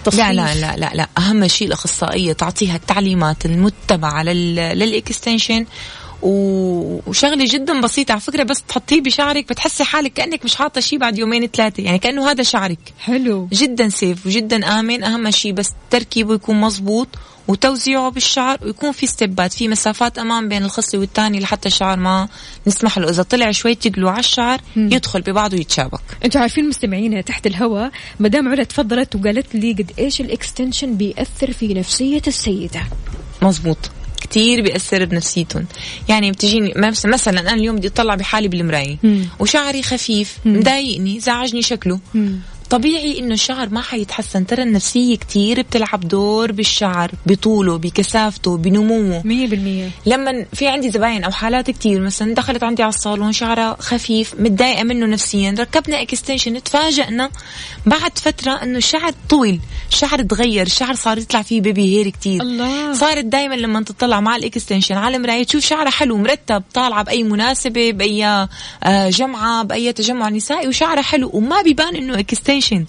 تصحيح. 0.05 0.31
لا 0.31 0.55
لا 0.55 0.61
لا 0.61 0.77
لا 0.77 0.91
لا. 0.95 1.09
أهم 1.19 1.49
شيء 1.49 1.69
الأخصائية 1.69 2.33
تعطيها 2.33 2.77
التعليمات 2.77 3.47
المتبعة 3.47 4.23
لل 4.23 4.47
extension. 4.47 5.67
وشغلة 6.23 7.45
جدا 7.49 7.81
بسيطة 7.81 8.13
على 8.13 8.21
فكرة 8.21 8.43
بس 8.43 8.63
تحطيه 8.63 9.01
بشعرك 9.01 9.49
بتحسي 9.49 9.85
حالك 9.85 10.13
كأنك 10.13 10.45
مش 10.45 10.55
حاطة 10.55 10.81
شيء 10.81 10.99
بعد 10.99 11.19
يومين 11.19 11.47
ثلاثة. 11.47 11.83
يعني 11.83 11.99
كأنه 11.99 12.31
هذا 12.31 12.43
شعرك. 12.43 12.79
حلو. 12.99 13.49
جدا 13.53 13.89
safe 13.89 14.27
وجدا 14.27 14.67
آمن. 14.81 15.05
أهم 15.05 15.31
شيء 15.31 15.53
بس 15.53 15.71
تركيبه 15.91 16.35
يكون 16.35 16.61
مزبوط 16.61 17.09
وتوزيعه 17.49 18.11
بالشعر 18.11 18.59
ويكون 18.63 18.93
في 18.93 19.07
step 19.07 19.43
ات 19.43 19.53
في 19.53 19.69
مسافات 19.69 20.19
أمام 20.19 20.49
بين 20.49 20.65
الخصلة 20.65 21.01
والثاني 21.01 21.41
لحتى 21.41 21.69
الشعر 21.69 21.97
ما 21.97 22.29
نسمح 22.67 22.99
له. 22.99 23.11
إذا 23.11 23.23
طلع 23.23 23.51
شوي 23.51 23.75
تقلو 23.75 24.09
على 24.09 24.21
الشعر 24.21 24.61
مم. 24.77 24.89
يدخل 24.93 25.23
ببعضه 25.23 25.57
ويتشابك. 25.57 26.01
أنتوا 26.25 26.41
عارفين 26.41 26.69
مستمعينا 26.69 27.21
تحت 27.21 27.47
الهواء 27.47 27.91
مدام 28.21 28.49
علا 28.49 28.65
تفضلت 28.65 29.17
وقالت 29.17 29.55
لي 29.55 29.73
قد 29.73 29.93
إيش 29.99 30.21
ال 30.21 30.28
extension 30.28 30.97
بيأثر 30.97 31.53
في 31.53 31.75
نفسية 31.75 32.23
السيدة. 32.27 32.83
مزبوط. 33.43 33.79
كتير 34.21 34.63
بيأثر 34.63 35.05
بنفسيتهم. 35.05 35.67
يعني 36.09 36.31
بتجيني 36.31 36.75
مثلا 37.05 37.41
أنا 37.41 37.55
اليوم 37.55 37.77
بدي 37.77 37.89
أطلع 37.89 38.15
بحالي 38.15 38.49
بالمراية 38.49 38.97
وشعري 39.39 39.83
خفيف 39.83 40.37
مضايقني 40.45 41.21
زعجني 41.21 41.63
شكله. 41.63 42.01
مم. 42.15 42.39
طبيعي 42.71 43.19
إنه 43.19 43.35
الشعر 43.35 43.69
ما 43.69 43.81
حيتحسن. 43.81 44.47
ترى 44.47 44.63
النفسية 44.63 45.17
كتير 45.17 45.63
بتلعب 45.63 46.09
دور 46.09 46.53
بالشعر 46.53 47.11
بطوله 47.27 47.79
بكثافته 47.79 48.57
بنموه. 48.57 49.23
100% 49.23 50.09
لما 50.09 50.47
في 50.53 50.69
عندي 50.69 50.91
زباين 50.91 51.25
أو 51.25 51.31
حالات 51.31 51.71
كتير 51.71 52.01
مثلا 52.01 52.35
دخلت 52.35 52.63
عندي 52.65 52.83
على 52.83 52.89
الصالون 52.89 53.33
شعرها 53.33 53.77
خفيف 53.81 54.35
متضايقة 54.39 54.83
منه 54.83 55.07
نفسيا 55.07 55.55
ركبنا 55.59 56.03
extension 56.03 56.63
تفاجئنا 56.63 57.31
بعد 57.87 58.19
فترة 58.19 58.53
إنه 58.53 58.79
الشعر 58.79 59.13
طول 59.29 59.61
الشعر 59.91 60.23
تغير 60.23 60.67
الشعر 60.67 60.95
صار 60.95 61.19
يطلع 61.19 61.43
فيه 61.43 61.61
baby 61.61 61.97
hair 61.97 62.09
كتير. 62.09 62.43
الله. 62.43 62.95
صارت 62.95 63.25
دائما 63.25 63.55
لما 63.55 63.83
تطلع 63.83 64.21
مع 64.21 64.37
ال 64.37 64.42
extension 64.42 64.95
على 64.95 65.17
المراية 65.17 65.45
تشوف 65.45 65.65
شعرها 65.65 65.91
حلو 65.91 66.17
مرتب 66.17 66.63
طالعة 66.75 67.03
بأي 67.05 67.23
مناسبة 67.23 67.93
بأي 67.93 68.27
آه، 68.27 69.11
جمعة 69.11 69.63
بأي 69.63 69.93
تجمع 69.93 70.29
نسائي 70.29 70.69
وشعرها 70.69 71.03
حلو 71.03 71.31
وما 71.35 71.63
بيبان 71.63 71.97
إنه 71.97 72.19
extension 72.19 72.85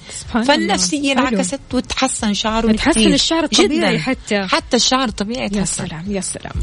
فالنفسية 0.48 1.12
انعكست 1.12 1.60
وتحسن 1.74 2.34
شعره 2.34 2.72
تحسن 2.72 3.14
الشعر 3.14 3.44
الطبيعي 3.44 3.98
جداً. 3.98 4.00
حتى. 4.00 4.48
حتى 4.48 4.78
الشعر 4.78 5.08
الطبيعي 5.08 5.50
تحسن 5.50 5.84
يا 5.84 5.88
سلام 5.88 6.04
يا 6.08 6.22
سلام. 6.22 6.54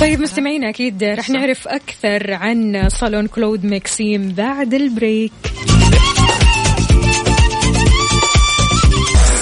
طيب 0.00 0.20
مستمعينا 0.20 0.68
أكيد 0.68 1.04
رح 1.04 1.30
نعرف 1.30 1.68
أكثر 1.68 2.32
عن 2.32 2.88
صالون 2.88 3.26
كلود 3.26 3.64
مكسيم 3.64 4.32
بعد 4.32 4.74
ال 4.74 4.82
break. 4.82 5.32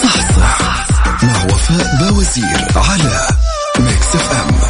صح 0.03 0.31
صح 0.39 1.23
مع 1.23 1.45
وفاء 1.45 2.11
بوزير 2.11 2.67
على 2.75 3.27
Mix 3.79 4.15
FM. 4.15 4.68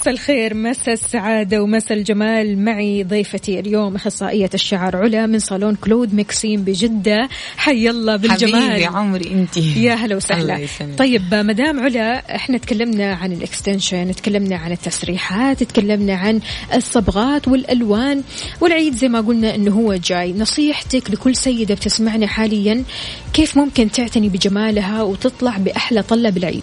مساء 0.00 0.14
الخير 0.14 0.54
مساء 0.54 0.94
السعادة 0.94 1.62
ومساء 1.62 1.98
الجمال. 1.98 2.64
معي 2.64 3.04
ضيفتي 3.04 3.60
اليوم 3.60 3.94
أخصائية 3.94 4.50
الشعر 4.54 4.96
علا 4.96 5.26
من 5.26 5.38
صالون 5.38 5.74
كلود 5.74 6.14
مكسيم 6.14 6.62
بجدة. 6.62 7.28
حي 7.56 7.90
الله 7.90 8.16
بالجمال. 8.16 8.62
حبيبي 8.62 8.84
عمري 8.84 9.30
أنت. 9.30 9.56
يا 9.56 9.94
هلا 9.94 10.16
وسهلا. 10.16 10.66
طيب 10.98 11.34
مدام 11.34 11.80
علا 11.80 12.36
إحنا 12.36 12.58
تكلمنا 12.58 13.14
عن 13.14 13.32
ال 13.32 13.40
extension 13.40 14.14
تكلمنا 14.14 14.56
عن 14.56 14.72
التسريحات 14.72 15.62
تكلمنا 15.62 16.14
عن 16.14 16.40
الصبغات 16.74 17.48
والألوان. 17.48 18.22
والعيد 18.60 18.94
زي 18.94 19.08
ما 19.08 19.20
قلنا 19.20 19.54
أنه 19.54 19.70
هو 19.72 19.94
جاي. 19.94 20.32
نصيحتك 20.32 21.10
لكل 21.10 21.36
سيدة 21.36 21.74
بتسمعنا 21.74 22.26
حاليا 22.26 22.84
كيف 23.32 23.56
ممكن 23.56 23.90
تعتني 23.90 24.28
بجمالها 24.28 25.02
وتطلع 25.02 25.56
بأحلى 25.56 26.02
طلة 26.02 26.30
بالعيد 26.30 26.62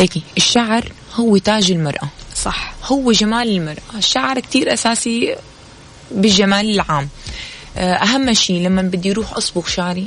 ليكي 0.00 0.22
الشعر 0.36 0.92
هو 1.14 1.36
تاج 1.36 1.70
المرأة. 1.72 2.08
صح. 2.42 2.74
هو 2.84 3.12
جمال 3.12 3.48
المرأة. 3.48 3.98
الشعر 3.98 4.40
كتير 4.40 4.72
أساسي 4.72 5.36
بالجمال 6.10 6.70
العام. 6.70 7.08
آه، 7.76 7.94
أهم 7.94 8.32
شيء 8.34 8.62
لما 8.62 8.82
بدي 8.82 9.12
أروح 9.12 9.36
أصبغ 9.36 9.66
شعري 9.66 10.06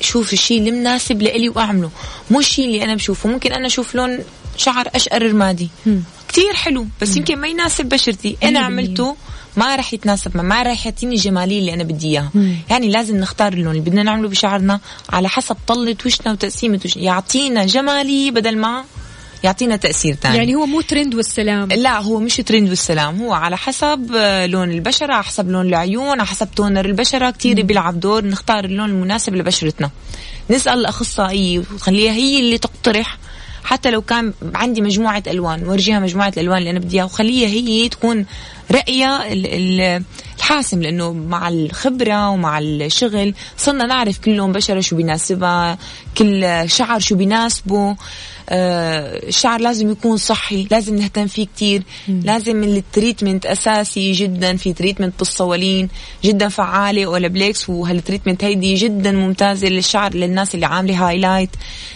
شوف 0.00 0.32
الشيء 0.32 0.68
المناسب 0.68 1.22
لإلي 1.22 1.48
وأعمله. 1.48 1.90
مو 2.30 2.40
الشيء 2.40 2.64
اللي 2.64 2.84
أنا 2.84 2.94
بشوفه. 2.94 3.28
ممكن 3.28 3.52
أنا 3.52 3.66
أشوف 3.66 3.94
لون 3.94 4.18
شعر 4.56 4.88
أشقر 4.94 5.22
رمادي. 5.22 5.68
كتير 6.28 6.52
حلو. 6.54 6.86
بس 7.00 7.10
مم. 7.10 7.16
يمكن 7.16 7.38
ما 7.38 7.48
يناسب 7.48 7.86
بشرتي. 7.86 8.36
أنا 8.42 8.60
عملته 8.60 9.16
ما 9.56 9.76
راح 9.76 9.94
يتناسب 9.94 10.36
ما 10.36 10.62
راح 10.62 10.86
يعطيني 10.86 11.14
الجمالية 11.14 11.58
اللي 11.58 11.74
أنا 11.74 11.84
بدي 11.84 12.06
إياها. 12.06 12.30
يعني 12.70 12.88
لازم 12.88 13.16
نختار 13.16 13.52
اللون 13.52 13.70
اللي 13.70 13.80
بدنا 13.80 14.02
نعمله 14.02 14.28
بشعرنا 14.28 14.80
على 15.10 15.28
حسب 15.28 15.56
طلة 15.66 15.96
وشنا 16.06 16.32
وتقسيمة 16.32 16.80
وشنا 16.84 17.02
يعطينا 17.02 17.66
جمالية 17.66 18.30
بدل 18.30 18.58
ما 18.58 18.84
يعطينا 19.44 19.76
تأثير 19.76 20.14
ثاني. 20.14 20.36
يعني 20.36 20.54
هو 20.54 20.66
مو 20.66 20.80
ترند 20.80 21.14
والسلام. 21.14 21.68
لا 21.68 22.00
هو 22.00 22.20
مش 22.20 22.36
ترند 22.36 22.68
والسلام. 22.68 23.22
هو 23.22 23.32
على 23.32 23.56
حسب 23.56 24.10
آه، 24.16 24.46
لون 24.46 24.70
البشرة 24.70 25.12
على 25.12 25.24
حسب 25.24 25.50
لون 25.50 25.66
العيون 25.66 26.20
على 26.20 26.26
حسب 26.26 26.48
تونر 26.56 26.84
البشرة. 26.84 27.30
كثير 27.30 27.62
بيلعب 27.62 28.00
دور 28.00 28.24
نختار 28.24 28.64
اللون 28.64 28.90
المناسب 28.90 29.34
لبشرتنا. 29.34 29.90
نسأل 30.50 30.78
الاخصائيه 30.78 31.62
وخليها 31.74 32.12
هي 32.12 32.40
اللي 32.40 32.58
تقترح. 32.58 33.18
حتى 33.64 33.90
لو 33.90 34.02
كان 34.02 34.32
عندي 34.54 34.80
مجموعة 34.80 35.22
ألوان 35.26 35.68
ورجيها 35.68 36.00
مجموعة 36.00 36.32
الألوان 36.36 36.58
اللي 36.58 36.70
أنا 36.70 36.78
بدي 36.78 36.96
إياها 36.96 37.04
وخليها 37.04 37.48
هي 37.48 37.88
تكون 37.88 38.26
رأيها 38.70 39.24
الحاسم 40.38 40.82
لأنه 40.82 41.12
مع 41.12 41.48
الخبرة 41.48 42.30
ومع 42.30 42.58
الشغل 42.58 43.34
صرنا 43.56 43.86
نعرف 43.86 44.18
كل 44.18 44.30
لون 44.30 44.52
بشرة 44.52 44.80
شو 44.80 44.96
بيناسبها 44.96 45.78
كل 46.18 46.64
شعر 46.66 47.00
شو 47.00 47.14
بيناسبه. 47.14 47.96
الشعر 48.48 49.60
لازم 49.60 49.90
يكون 49.90 50.16
صحي 50.16 50.66
لازم 50.70 50.96
نهتم 50.96 51.26
فيه 51.26 51.46
كتير. 51.46 51.82
لازم 52.08 52.62
ال 52.62 52.70
treatment 52.70 53.46
أساسي 53.46 54.12
جدا 54.12 54.56
في 54.56 54.72
treatment 54.72 55.18
بالصوالين 55.18 55.88
جدا 56.24 56.48
فعالة 56.48 57.06
Olaplex. 57.06 57.68
وهال 57.68 57.87
treatment 57.87 58.44
هيدي 58.44 58.74
جدا 58.74 59.12
ممتازة 59.12 59.68
للشعر 59.68 60.14
للناس 60.14 60.54
اللي 60.54 60.66
عاملة 60.66 61.08
highlight 61.08 61.50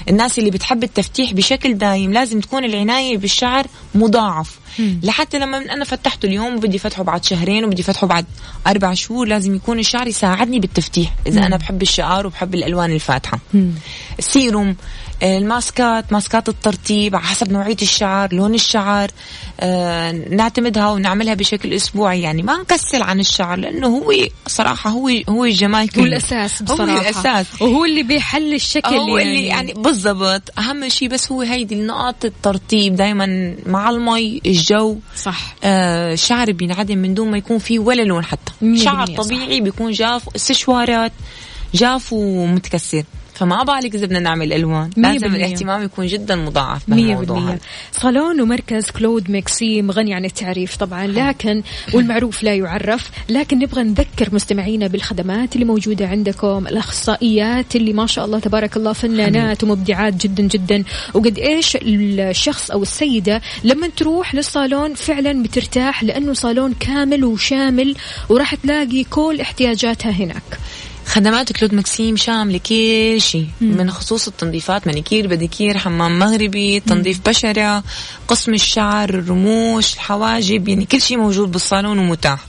الناس 0.09 0.39
اللي 0.39 0.51
بتحب 0.51 0.85
التفتيح 0.85 1.33
بشكل 1.33 1.79
دايم 1.79 2.13
لازم 2.13 2.41
تكون 2.41 2.65
العناية 2.65 3.19
بالشعر 3.19 3.67
مضاعف. 3.95 4.59
لحتى 4.79 5.39
لما 5.39 5.59
أنا 5.59 5.85
فتحته 5.85 6.27
اليوم 6.27 6.57
وبدي 6.57 6.79
فتحه 6.79 7.03
بعد 7.03 7.25
شهرين 7.25 7.65
وبدي 7.65 7.83
فتحه 7.83 8.07
بعد 8.07 8.27
أربع 8.67 8.95
شهور 8.95 9.29
لازم 9.29 9.55
يكون 9.55 9.79
الشعر 9.79 10.07
يساعدني 10.07 10.61
بالتفتيح. 10.61 11.13
إذا 11.27 11.41
مم. 11.41 11.47
أنا 11.47 11.57
بحب 11.57 11.83
الشعر 11.83 12.27
وبحب 12.27 12.55
الألوان 12.55 12.93
الفاتحة. 12.93 13.39
سيروم 14.21 14.77
آه، 15.23 15.39
الماسكات 15.39 16.13
ماسكات 16.13 16.49
الترطيب 16.49 17.17
على 17.17 17.25
حسب 17.25 17.53
نوعية 17.53 17.77
الشعر 17.83 18.35
لون 18.35 18.55
الشعر 18.55 19.11
آه 19.61 20.13
نعتمدها 20.13 20.91
ونعملها 20.91 21.35
بشكل 21.35 21.73
أسبوعي. 21.73 22.23
يعني 22.23 22.43
ما 22.43 22.57
نكسل 22.57 23.03
عن 23.03 23.21
الشعر 23.21 23.59
لأنه 23.59 23.87
هو 23.87 24.13
صراحة 24.47 24.91
هو 24.91 25.11
هو 25.29 25.45
الجمال 25.45 25.89
كله. 25.89 26.03
هو 26.03 26.07
الأساس 26.07 26.63
بصراحة. 26.63 26.93
هو 26.93 27.01
الأساس. 27.01 27.47
وهو 27.63 27.85
اللي 27.85 28.03
بيحل 28.03 28.55
الشكل 28.55 28.95
هو 28.95 29.19
يعني. 29.19 29.31
اللي 29.31 29.47
يعني. 29.47 29.73
بالضبط. 29.73 30.59
أهم 30.59 30.89
شيء 30.89 31.09
بس 31.09 31.33
هو 31.33 31.41
هيدي 31.43 31.75
النقاط 31.75 32.25
الترطيب 32.25 32.97
دائما 32.97 33.55
مع 33.67 33.91
المي 33.91 34.41
الجو 34.71 34.99
صح. 35.17 35.55
آه 35.65 36.13
الشعر 36.13 36.53
بينعدم 36.53 36.99
من 36.99 37.15
دون 37.15 37.31
ما 37.31 37.39
يكون 37.39 37.59
فيه 37.59 37.79
ولا 37.79 38.03
لون 38.03 38.25
حتى. 38.25 38.53
شعر 38.77 39.07
طبيعي 39.07 39.57
صح. 39.59 39.63
بيكون 39.63 39.93
جاف 39.93 40.29
استشوارات 40.37 41.13
جاف 41.75 42.13
ومتكسر. 42.13 43.05
فما 43.37 43.63
بالك 43.63 43.95
إذا 43.95 44.07
بدنا 44.07 44.19
نعمل 44.19 44.53
ألوان؟ 44.53 44.91
لازم 44.97 45.35
الاهتمام 45.35 45.83
يكون 45.83 46.07
جدا 46.07 46.37
مضاعف 46.37 46.91
بهالموضوع 46.91 47.57
صالون 47.93 48.41
ومركز 48.41 48.91
كلود 48.91 49.31
مكسيم 49.31 49.91
غني 49.91 50.15
عن 50.15 50.25
التعريف 50.25 50.77
طبعا 50.77 51.07
لكن 51.07 51.63
والمعروف 51.95 52.43
لا 52.43 52.55
يعرف. 52.55 53.11
لكن 53.29 53.59
نبغى 53.59 53.83
نذكر 53.83 54.29
مستمعينا 54.33 54.87
بالخدمات 54.87 55.55
اللي 55.55 55.65
موجودة 55.65 56.09
عندكم 56.09 56.67
الأخصائيات 56.67 57.77
اللي 57.77 57.93
ما 57.93 58.07
شاء 58.07 58.25
الله 58.25 58.39
تبارك 58.39 58.77
الله 58.77 58.93
فنانات 58.93 59.65
ومبدعات 59.65 60.15
جدا 60.15 60.43
جدا. 60.43 60.85
وقد 61.15 61.39
إيش 61.39 61.79
الشخص 61.83 62.71
أو 62.71 62.83
السيدة 62.83 63.43
لما 63.65 63.89
تروح 63.89 64.35
للصالون 64.35 64.95
فعلا 64.95 65.43
بترتاح 65.43 66.03
لأنه 66.03 66.33
صالون 66.33 66.75
كامل 66.81 67.25
وشامل 67.25 67.95
وراح 68.29 68.55
تلاقي 68.55 69.05
كل 69.05 69.41
احتياجاتها 69.41 70.11
هناك. 70.11 70.59
خدمات 71.07 71.53
كلود 71.53 71.75
مكسيم 71.75 72.17
شاملة 72.17 72.59
كل 72.59 73.17
شيء 73.21 73.47
من 73.61 73.91
خصوص 73.91 74.29
التنظيفات 74.29 74.87
manicure 74.87 75.27
pedicure 75.27 75.79
حمام 75.79 76.19
مغربي 76.19 76.81
تنظيف 76.81 77.21
بشرة 77.29 77.83
قسم 78.29 78.55
الشعر 78.55 79.09
الرموش 79.09 79.95
الحواجب 79.95 80.69
يعني 80.69 80.85
كل 80.85 81.01
شيء 81.01 81.17
موجود 81.17 81.53
بالصالون 81.53 81.99
ومتاح. 81.99 82.47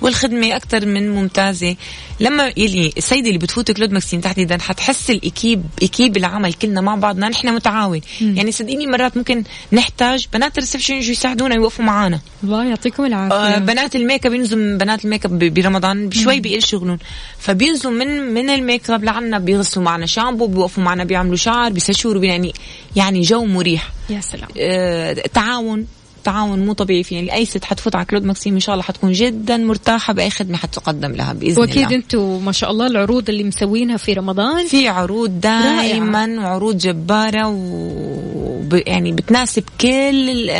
والخدمة 0.00 0.56
أكثر 0.56 0.86
من 0.86 1.10
ممتازة. 1.10 1.76
لما 2.20 2.52
يلي 2.56 2.92
السيدة 2.96 3.28
اللي 3.28 3.38
بتفوت 3.38 3.70
كلود 3.70 3.92
ماكسيم 3.92 4.20
تحديدا 4.20 4.58
حتحس 4.58 5.10
ال 5.10 5.17
équipe 5.17 5.62
équipe 5.82 6.16
العمل 6.16 6.52
كلنا 6.52 6.80
مع 6.80 6.94
بعضنا. 6.94 7.28
نحن 7.28 7.54
متعاون. 7.54 8.00
مم. 8.20 8.36
يعني 8.36 8.52
صدقيني 8.52 8.86
مرات 8.86 9.16
ممكن 9.16 9.44
نحتاج 9.72 10.26
بنات 10.32 10.58
ال 10.58 10.62
reception 10.62 10.94
يجوا 10.94 11.12
يساعدونا 11.12 11.54
يوقفوا 11.54 11.84
معنا 11.84 12.20
الله 12.44 12.64
يعطيكم 12.64 13.04
العافية. 13.04 13.36
آه 13.36 13.58
بنات 13.58 13.96
الميك 13.96 14.26
اب 14.26 14.34
ينزلوا 14.34 14.78
بنات 14.78 15.04
الميك 15.04 15.24
اب 15.24 15.38
برمضان 15.38 16.08
بشوي 16.08 16.40
بيقل 16.40 16.62
شغلهم. 16.62 16.98
فبينزلوا 17.38 17.92
من 17.92 18.34
من 18.34 18.50
الميك 18.50 18.90
اب 18.90 19.04
لعنا 19.04 19.38
بيغسلوا 19.38 19.84
معنا 19.84 20.06
شامبو 20.06 20.46
بيوقفوا 20.46 20.82
معنا 20.82 21.04
بيعملوا 21.04 21.36
شعر 21.36 21.72
بيسشوروا 21.72 22.24
يعني 22.24 22.54
يعني 22.96 23.20
جو 23.20 23.44
مريح. 23.44 23.90
يا 24.10 24.20
سلام. 24.20 24.48
آه 24.58 25.12
تعاون. 25.12 25.86
تعاون 26.26 26.66
مو 26.66 26.72
طبيعي 26.72 27.02
فيه. 27.02 27.16
يعني 27.16 27.34
أي 27.34 27.44
ست 27.44 27.64
حتفوت 27.64 27.96
على 27.96 28.04
كلود 28.04 28.24
ماكسيم 28.24 28.54
إن 28.54 28.60
شاء 28.60 28.74
الله 28.74 28.84
حتكون 28.84 29.12
جدا 29.12 29.56
مرتاحة 29.56 30.12
بأي 30.12 30.30
خدمة 30.30 30.56
حتقدم 30.56 31.12
لها 31.12 31.32
بإذن 31.32 31.60
وأكيد 31.60 31.74
الله. 31.76 31.84
وأكيد 31.86 31.98
أنتم 32.02 32.44
ما 32.44 32.52
شاء 32.52 32.70
الله 32.70 32.86
العروض 32.86 33.28
اللي 33.28 33.44
مسوينها 33.44 33.96
في 33.96 34.12
رمضان. 34.12 34.66
في 34.66 34.88
عروض 34.88 35.40
دائما 35.40 36.26
وعروض 36.38 36.78
جبارة 36.78 37.48
و 37.48 38.76
يعني 38.86 39.12
بتناسب 39.12 39.64
كل 39.80 40.50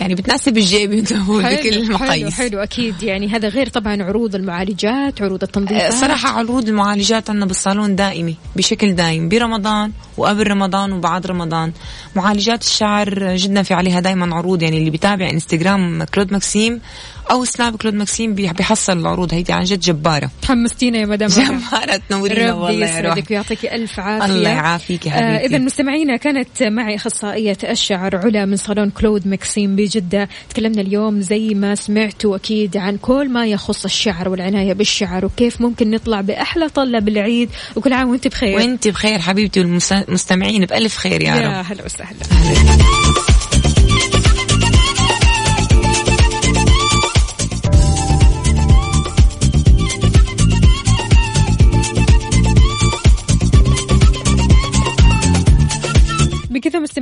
يعني 0.00 0.14
بتناسب 0.14 0.58
الجيب 0.58 0.90
بكل 0.90 1.68
المقاييس. 1.68 2.34
حلو, 2.34 2.48
حلو 2.48 2.58
أكيد. 2.58 3.02
يعني 3.02 3.28
هذا 3.28 3.48
غير 3.48 3.68
طبعا 3.68 4.02
عروض 4.02 4.34
المعالجات 4.34 5.22
عروض 5.22 5.42
التنظيف 5.42 5.94
صراحة 6.00 6.28
عروض 6.28 6.68
المعالجات 6.68 7.30
عندنا 7.30 7.46
بالصالون 7.46 7.96
دائمي 7.96 8.36
بشكل 8.56 8.94
دائم 8.94 9.28
برمضان 9.28 9.92
وقبل 10.16 10.50
رمضان 10.50 10.92
وبعد 10.92 11.26
رمضان. 11.26 11.72
معالجات 12.16 12.62
الشعر 12.62 13.36
جدا 13.36 13.62
في 13.62 13.74
عليها 13.74 14.00
دائما 14.00 14.36
عروض 14.36 14.62
يعني 14.62 14.78
اللي 14.78 14.90
بيتابع 14.90 15.30
إنستغرام 15.30 16.04
كلود 16.04 16.32
ماكسيم 16.32 16.80
أو 17.32 17.44
سناب 17.44 17.76
كلود 17.76 17.94
ماكسيم 17.94 18.34
بيحصل 18.34 18.98
العروض 18.98 19.34
هيدي 19.34 19.52
عن 19.52 19.64
جد 19.64 19.80
جبارة. 19.80 20.30
حمستينا 20.44 20.98
يا 20.98 21.06
مدام 21.06 21.28
جبارة 21.28 22.00
تنورينا 22.08 22.54
والله 22.54 22.86
يسعدك 22.86 23.30
ويعطيكي 23.30 23.74
ألف 23.74 24.00
عافية. 24.00 24.34
الله 24.34 24.50
يعافيك 24.50 25.08
حبيبتي 25.08 25.44
آه 25.44 25.46
اذا 25.46 25.58
مستمعينا 25.58 26.16
كانت 26.16 26.62
معي 26.62 26.96
أخصائية 26.96 27.58
الشعر 27.64 28.16
علا 28.16 28.44
من 28.44 28.56
صالون 28.56 28.90
كلود 28.90 29.28
ماكسيم 29.28 29.76
بجدة. 29.76 30.28
تكلمنا 30.50 30.80
اليوم 30.80 31.20
زي 31.20 31.54
ما 31.54 31.74
سمعتوا 31.74 32.36
أكيد 32.36 32.76
عن 32.76 32.96
كل 32.96 33.28
ما 33.28 33.46
يخص 33.46 33.84
الشعر 33.84 34.28
والعناية 34.28 34.72
بالشعر 34.72 35.24
وكيف 35.24 35.60
ممكن 35.60 35.90
نطلع 35.90 36.20
بأحلى 36.20 36.68
طله 36.68 36.98
بالعيد 36.98 37.50
وكل 37.76 37.92
عام 37.92 38.10
وانت 38.10 38.28
بخير. 38.28 38.56
وانت 38.56 38.88
بخير 38.88 39.18
حبيبتي 39.18 39.60
والمستمعين 39.60 40.64
بألف 40.64 40.96
خير 40.96 41.22
يا, 41.22 41.34
يا 41.34 41.34
رب. 41.34 41.42
يا 41.42 41.60
هلا 41.60 41.84
وسهلا. 41.84 43.31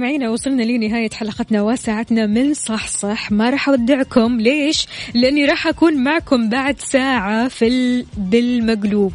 مستمعينا 0.01 0.31
وصلنا 0.31 0.63
لنهاية 0.63 1.11
حلقتنا 1.11 1.63
وساعتنا 1.63 2.27
من 2.27 2.55
صح 2.55 2.89
صح 2.89 3.33
ما 3.33 3.51
راح 3.51 3.69
أودعكم 3.69 4.41
ليش؟ 4.41 4.87
لأني 5.15 5.45
راح 5.45 5.67
أكون 5.67 6.05
معكم 6.05 6.49
بعد 6.49 6.81
ساعة 6.81 7.49
في 7.49 8.05
بالمقلوب 8.17 9.13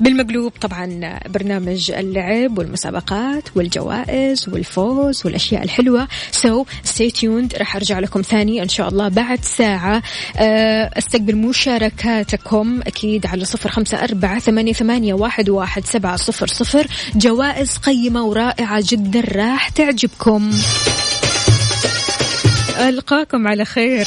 بالمقلوب 0.00 0.52
طبعا 0.60 1.18
برنامج 1.28 1.90
اللعب 1.90 2.58
والمسابقات 2.58 3.56
والجوائز 3.56 4.48
والفوز 4.48 5.26
والأشياء 5.26 5.62
الحلوة. 5.62 6.08
so 6.30 6.64
stay 6.84 7.10
tuned 7.10 7.54
راح 7.54 7.76
أرجع 7.76 7.98
لكم 7.98 8.22
ثاني 8.22 8.62
إن 8.62 8.68
شاء 8.68 8.88
الله 8.88 9.08
بعد 9.08 9.44
ساعة. 9.44 10.02
آه، 10.36 10.90
أستقبل 10.98 11.36
مشاركاتكم 11.36 12.80
أكيد 12.86 13.26
على 13.26 13.44
صفر 13.44 13.70
خمسة 13.70 14.04
أربعة 14.04 14.38
ثمانية, 14.38 14.72
ثمانية 14.72 15.14
واحد, 15.14 15.48
واحد 15.48 15.84
سبعة 15.84 16.16
صفر 16.16 16.46
صفر. 16.46 16.86
جوائز 17.14 17.76
قيمة 17.76 18.24
ورائعة 18.24 18.82
جدا 18.86 19.20
راح 19.20 19.68
تعجبكم. 19.68 20.52
ألقاكم 22.78 23.48
على 23.48 23.64
خير. 23.64 24.06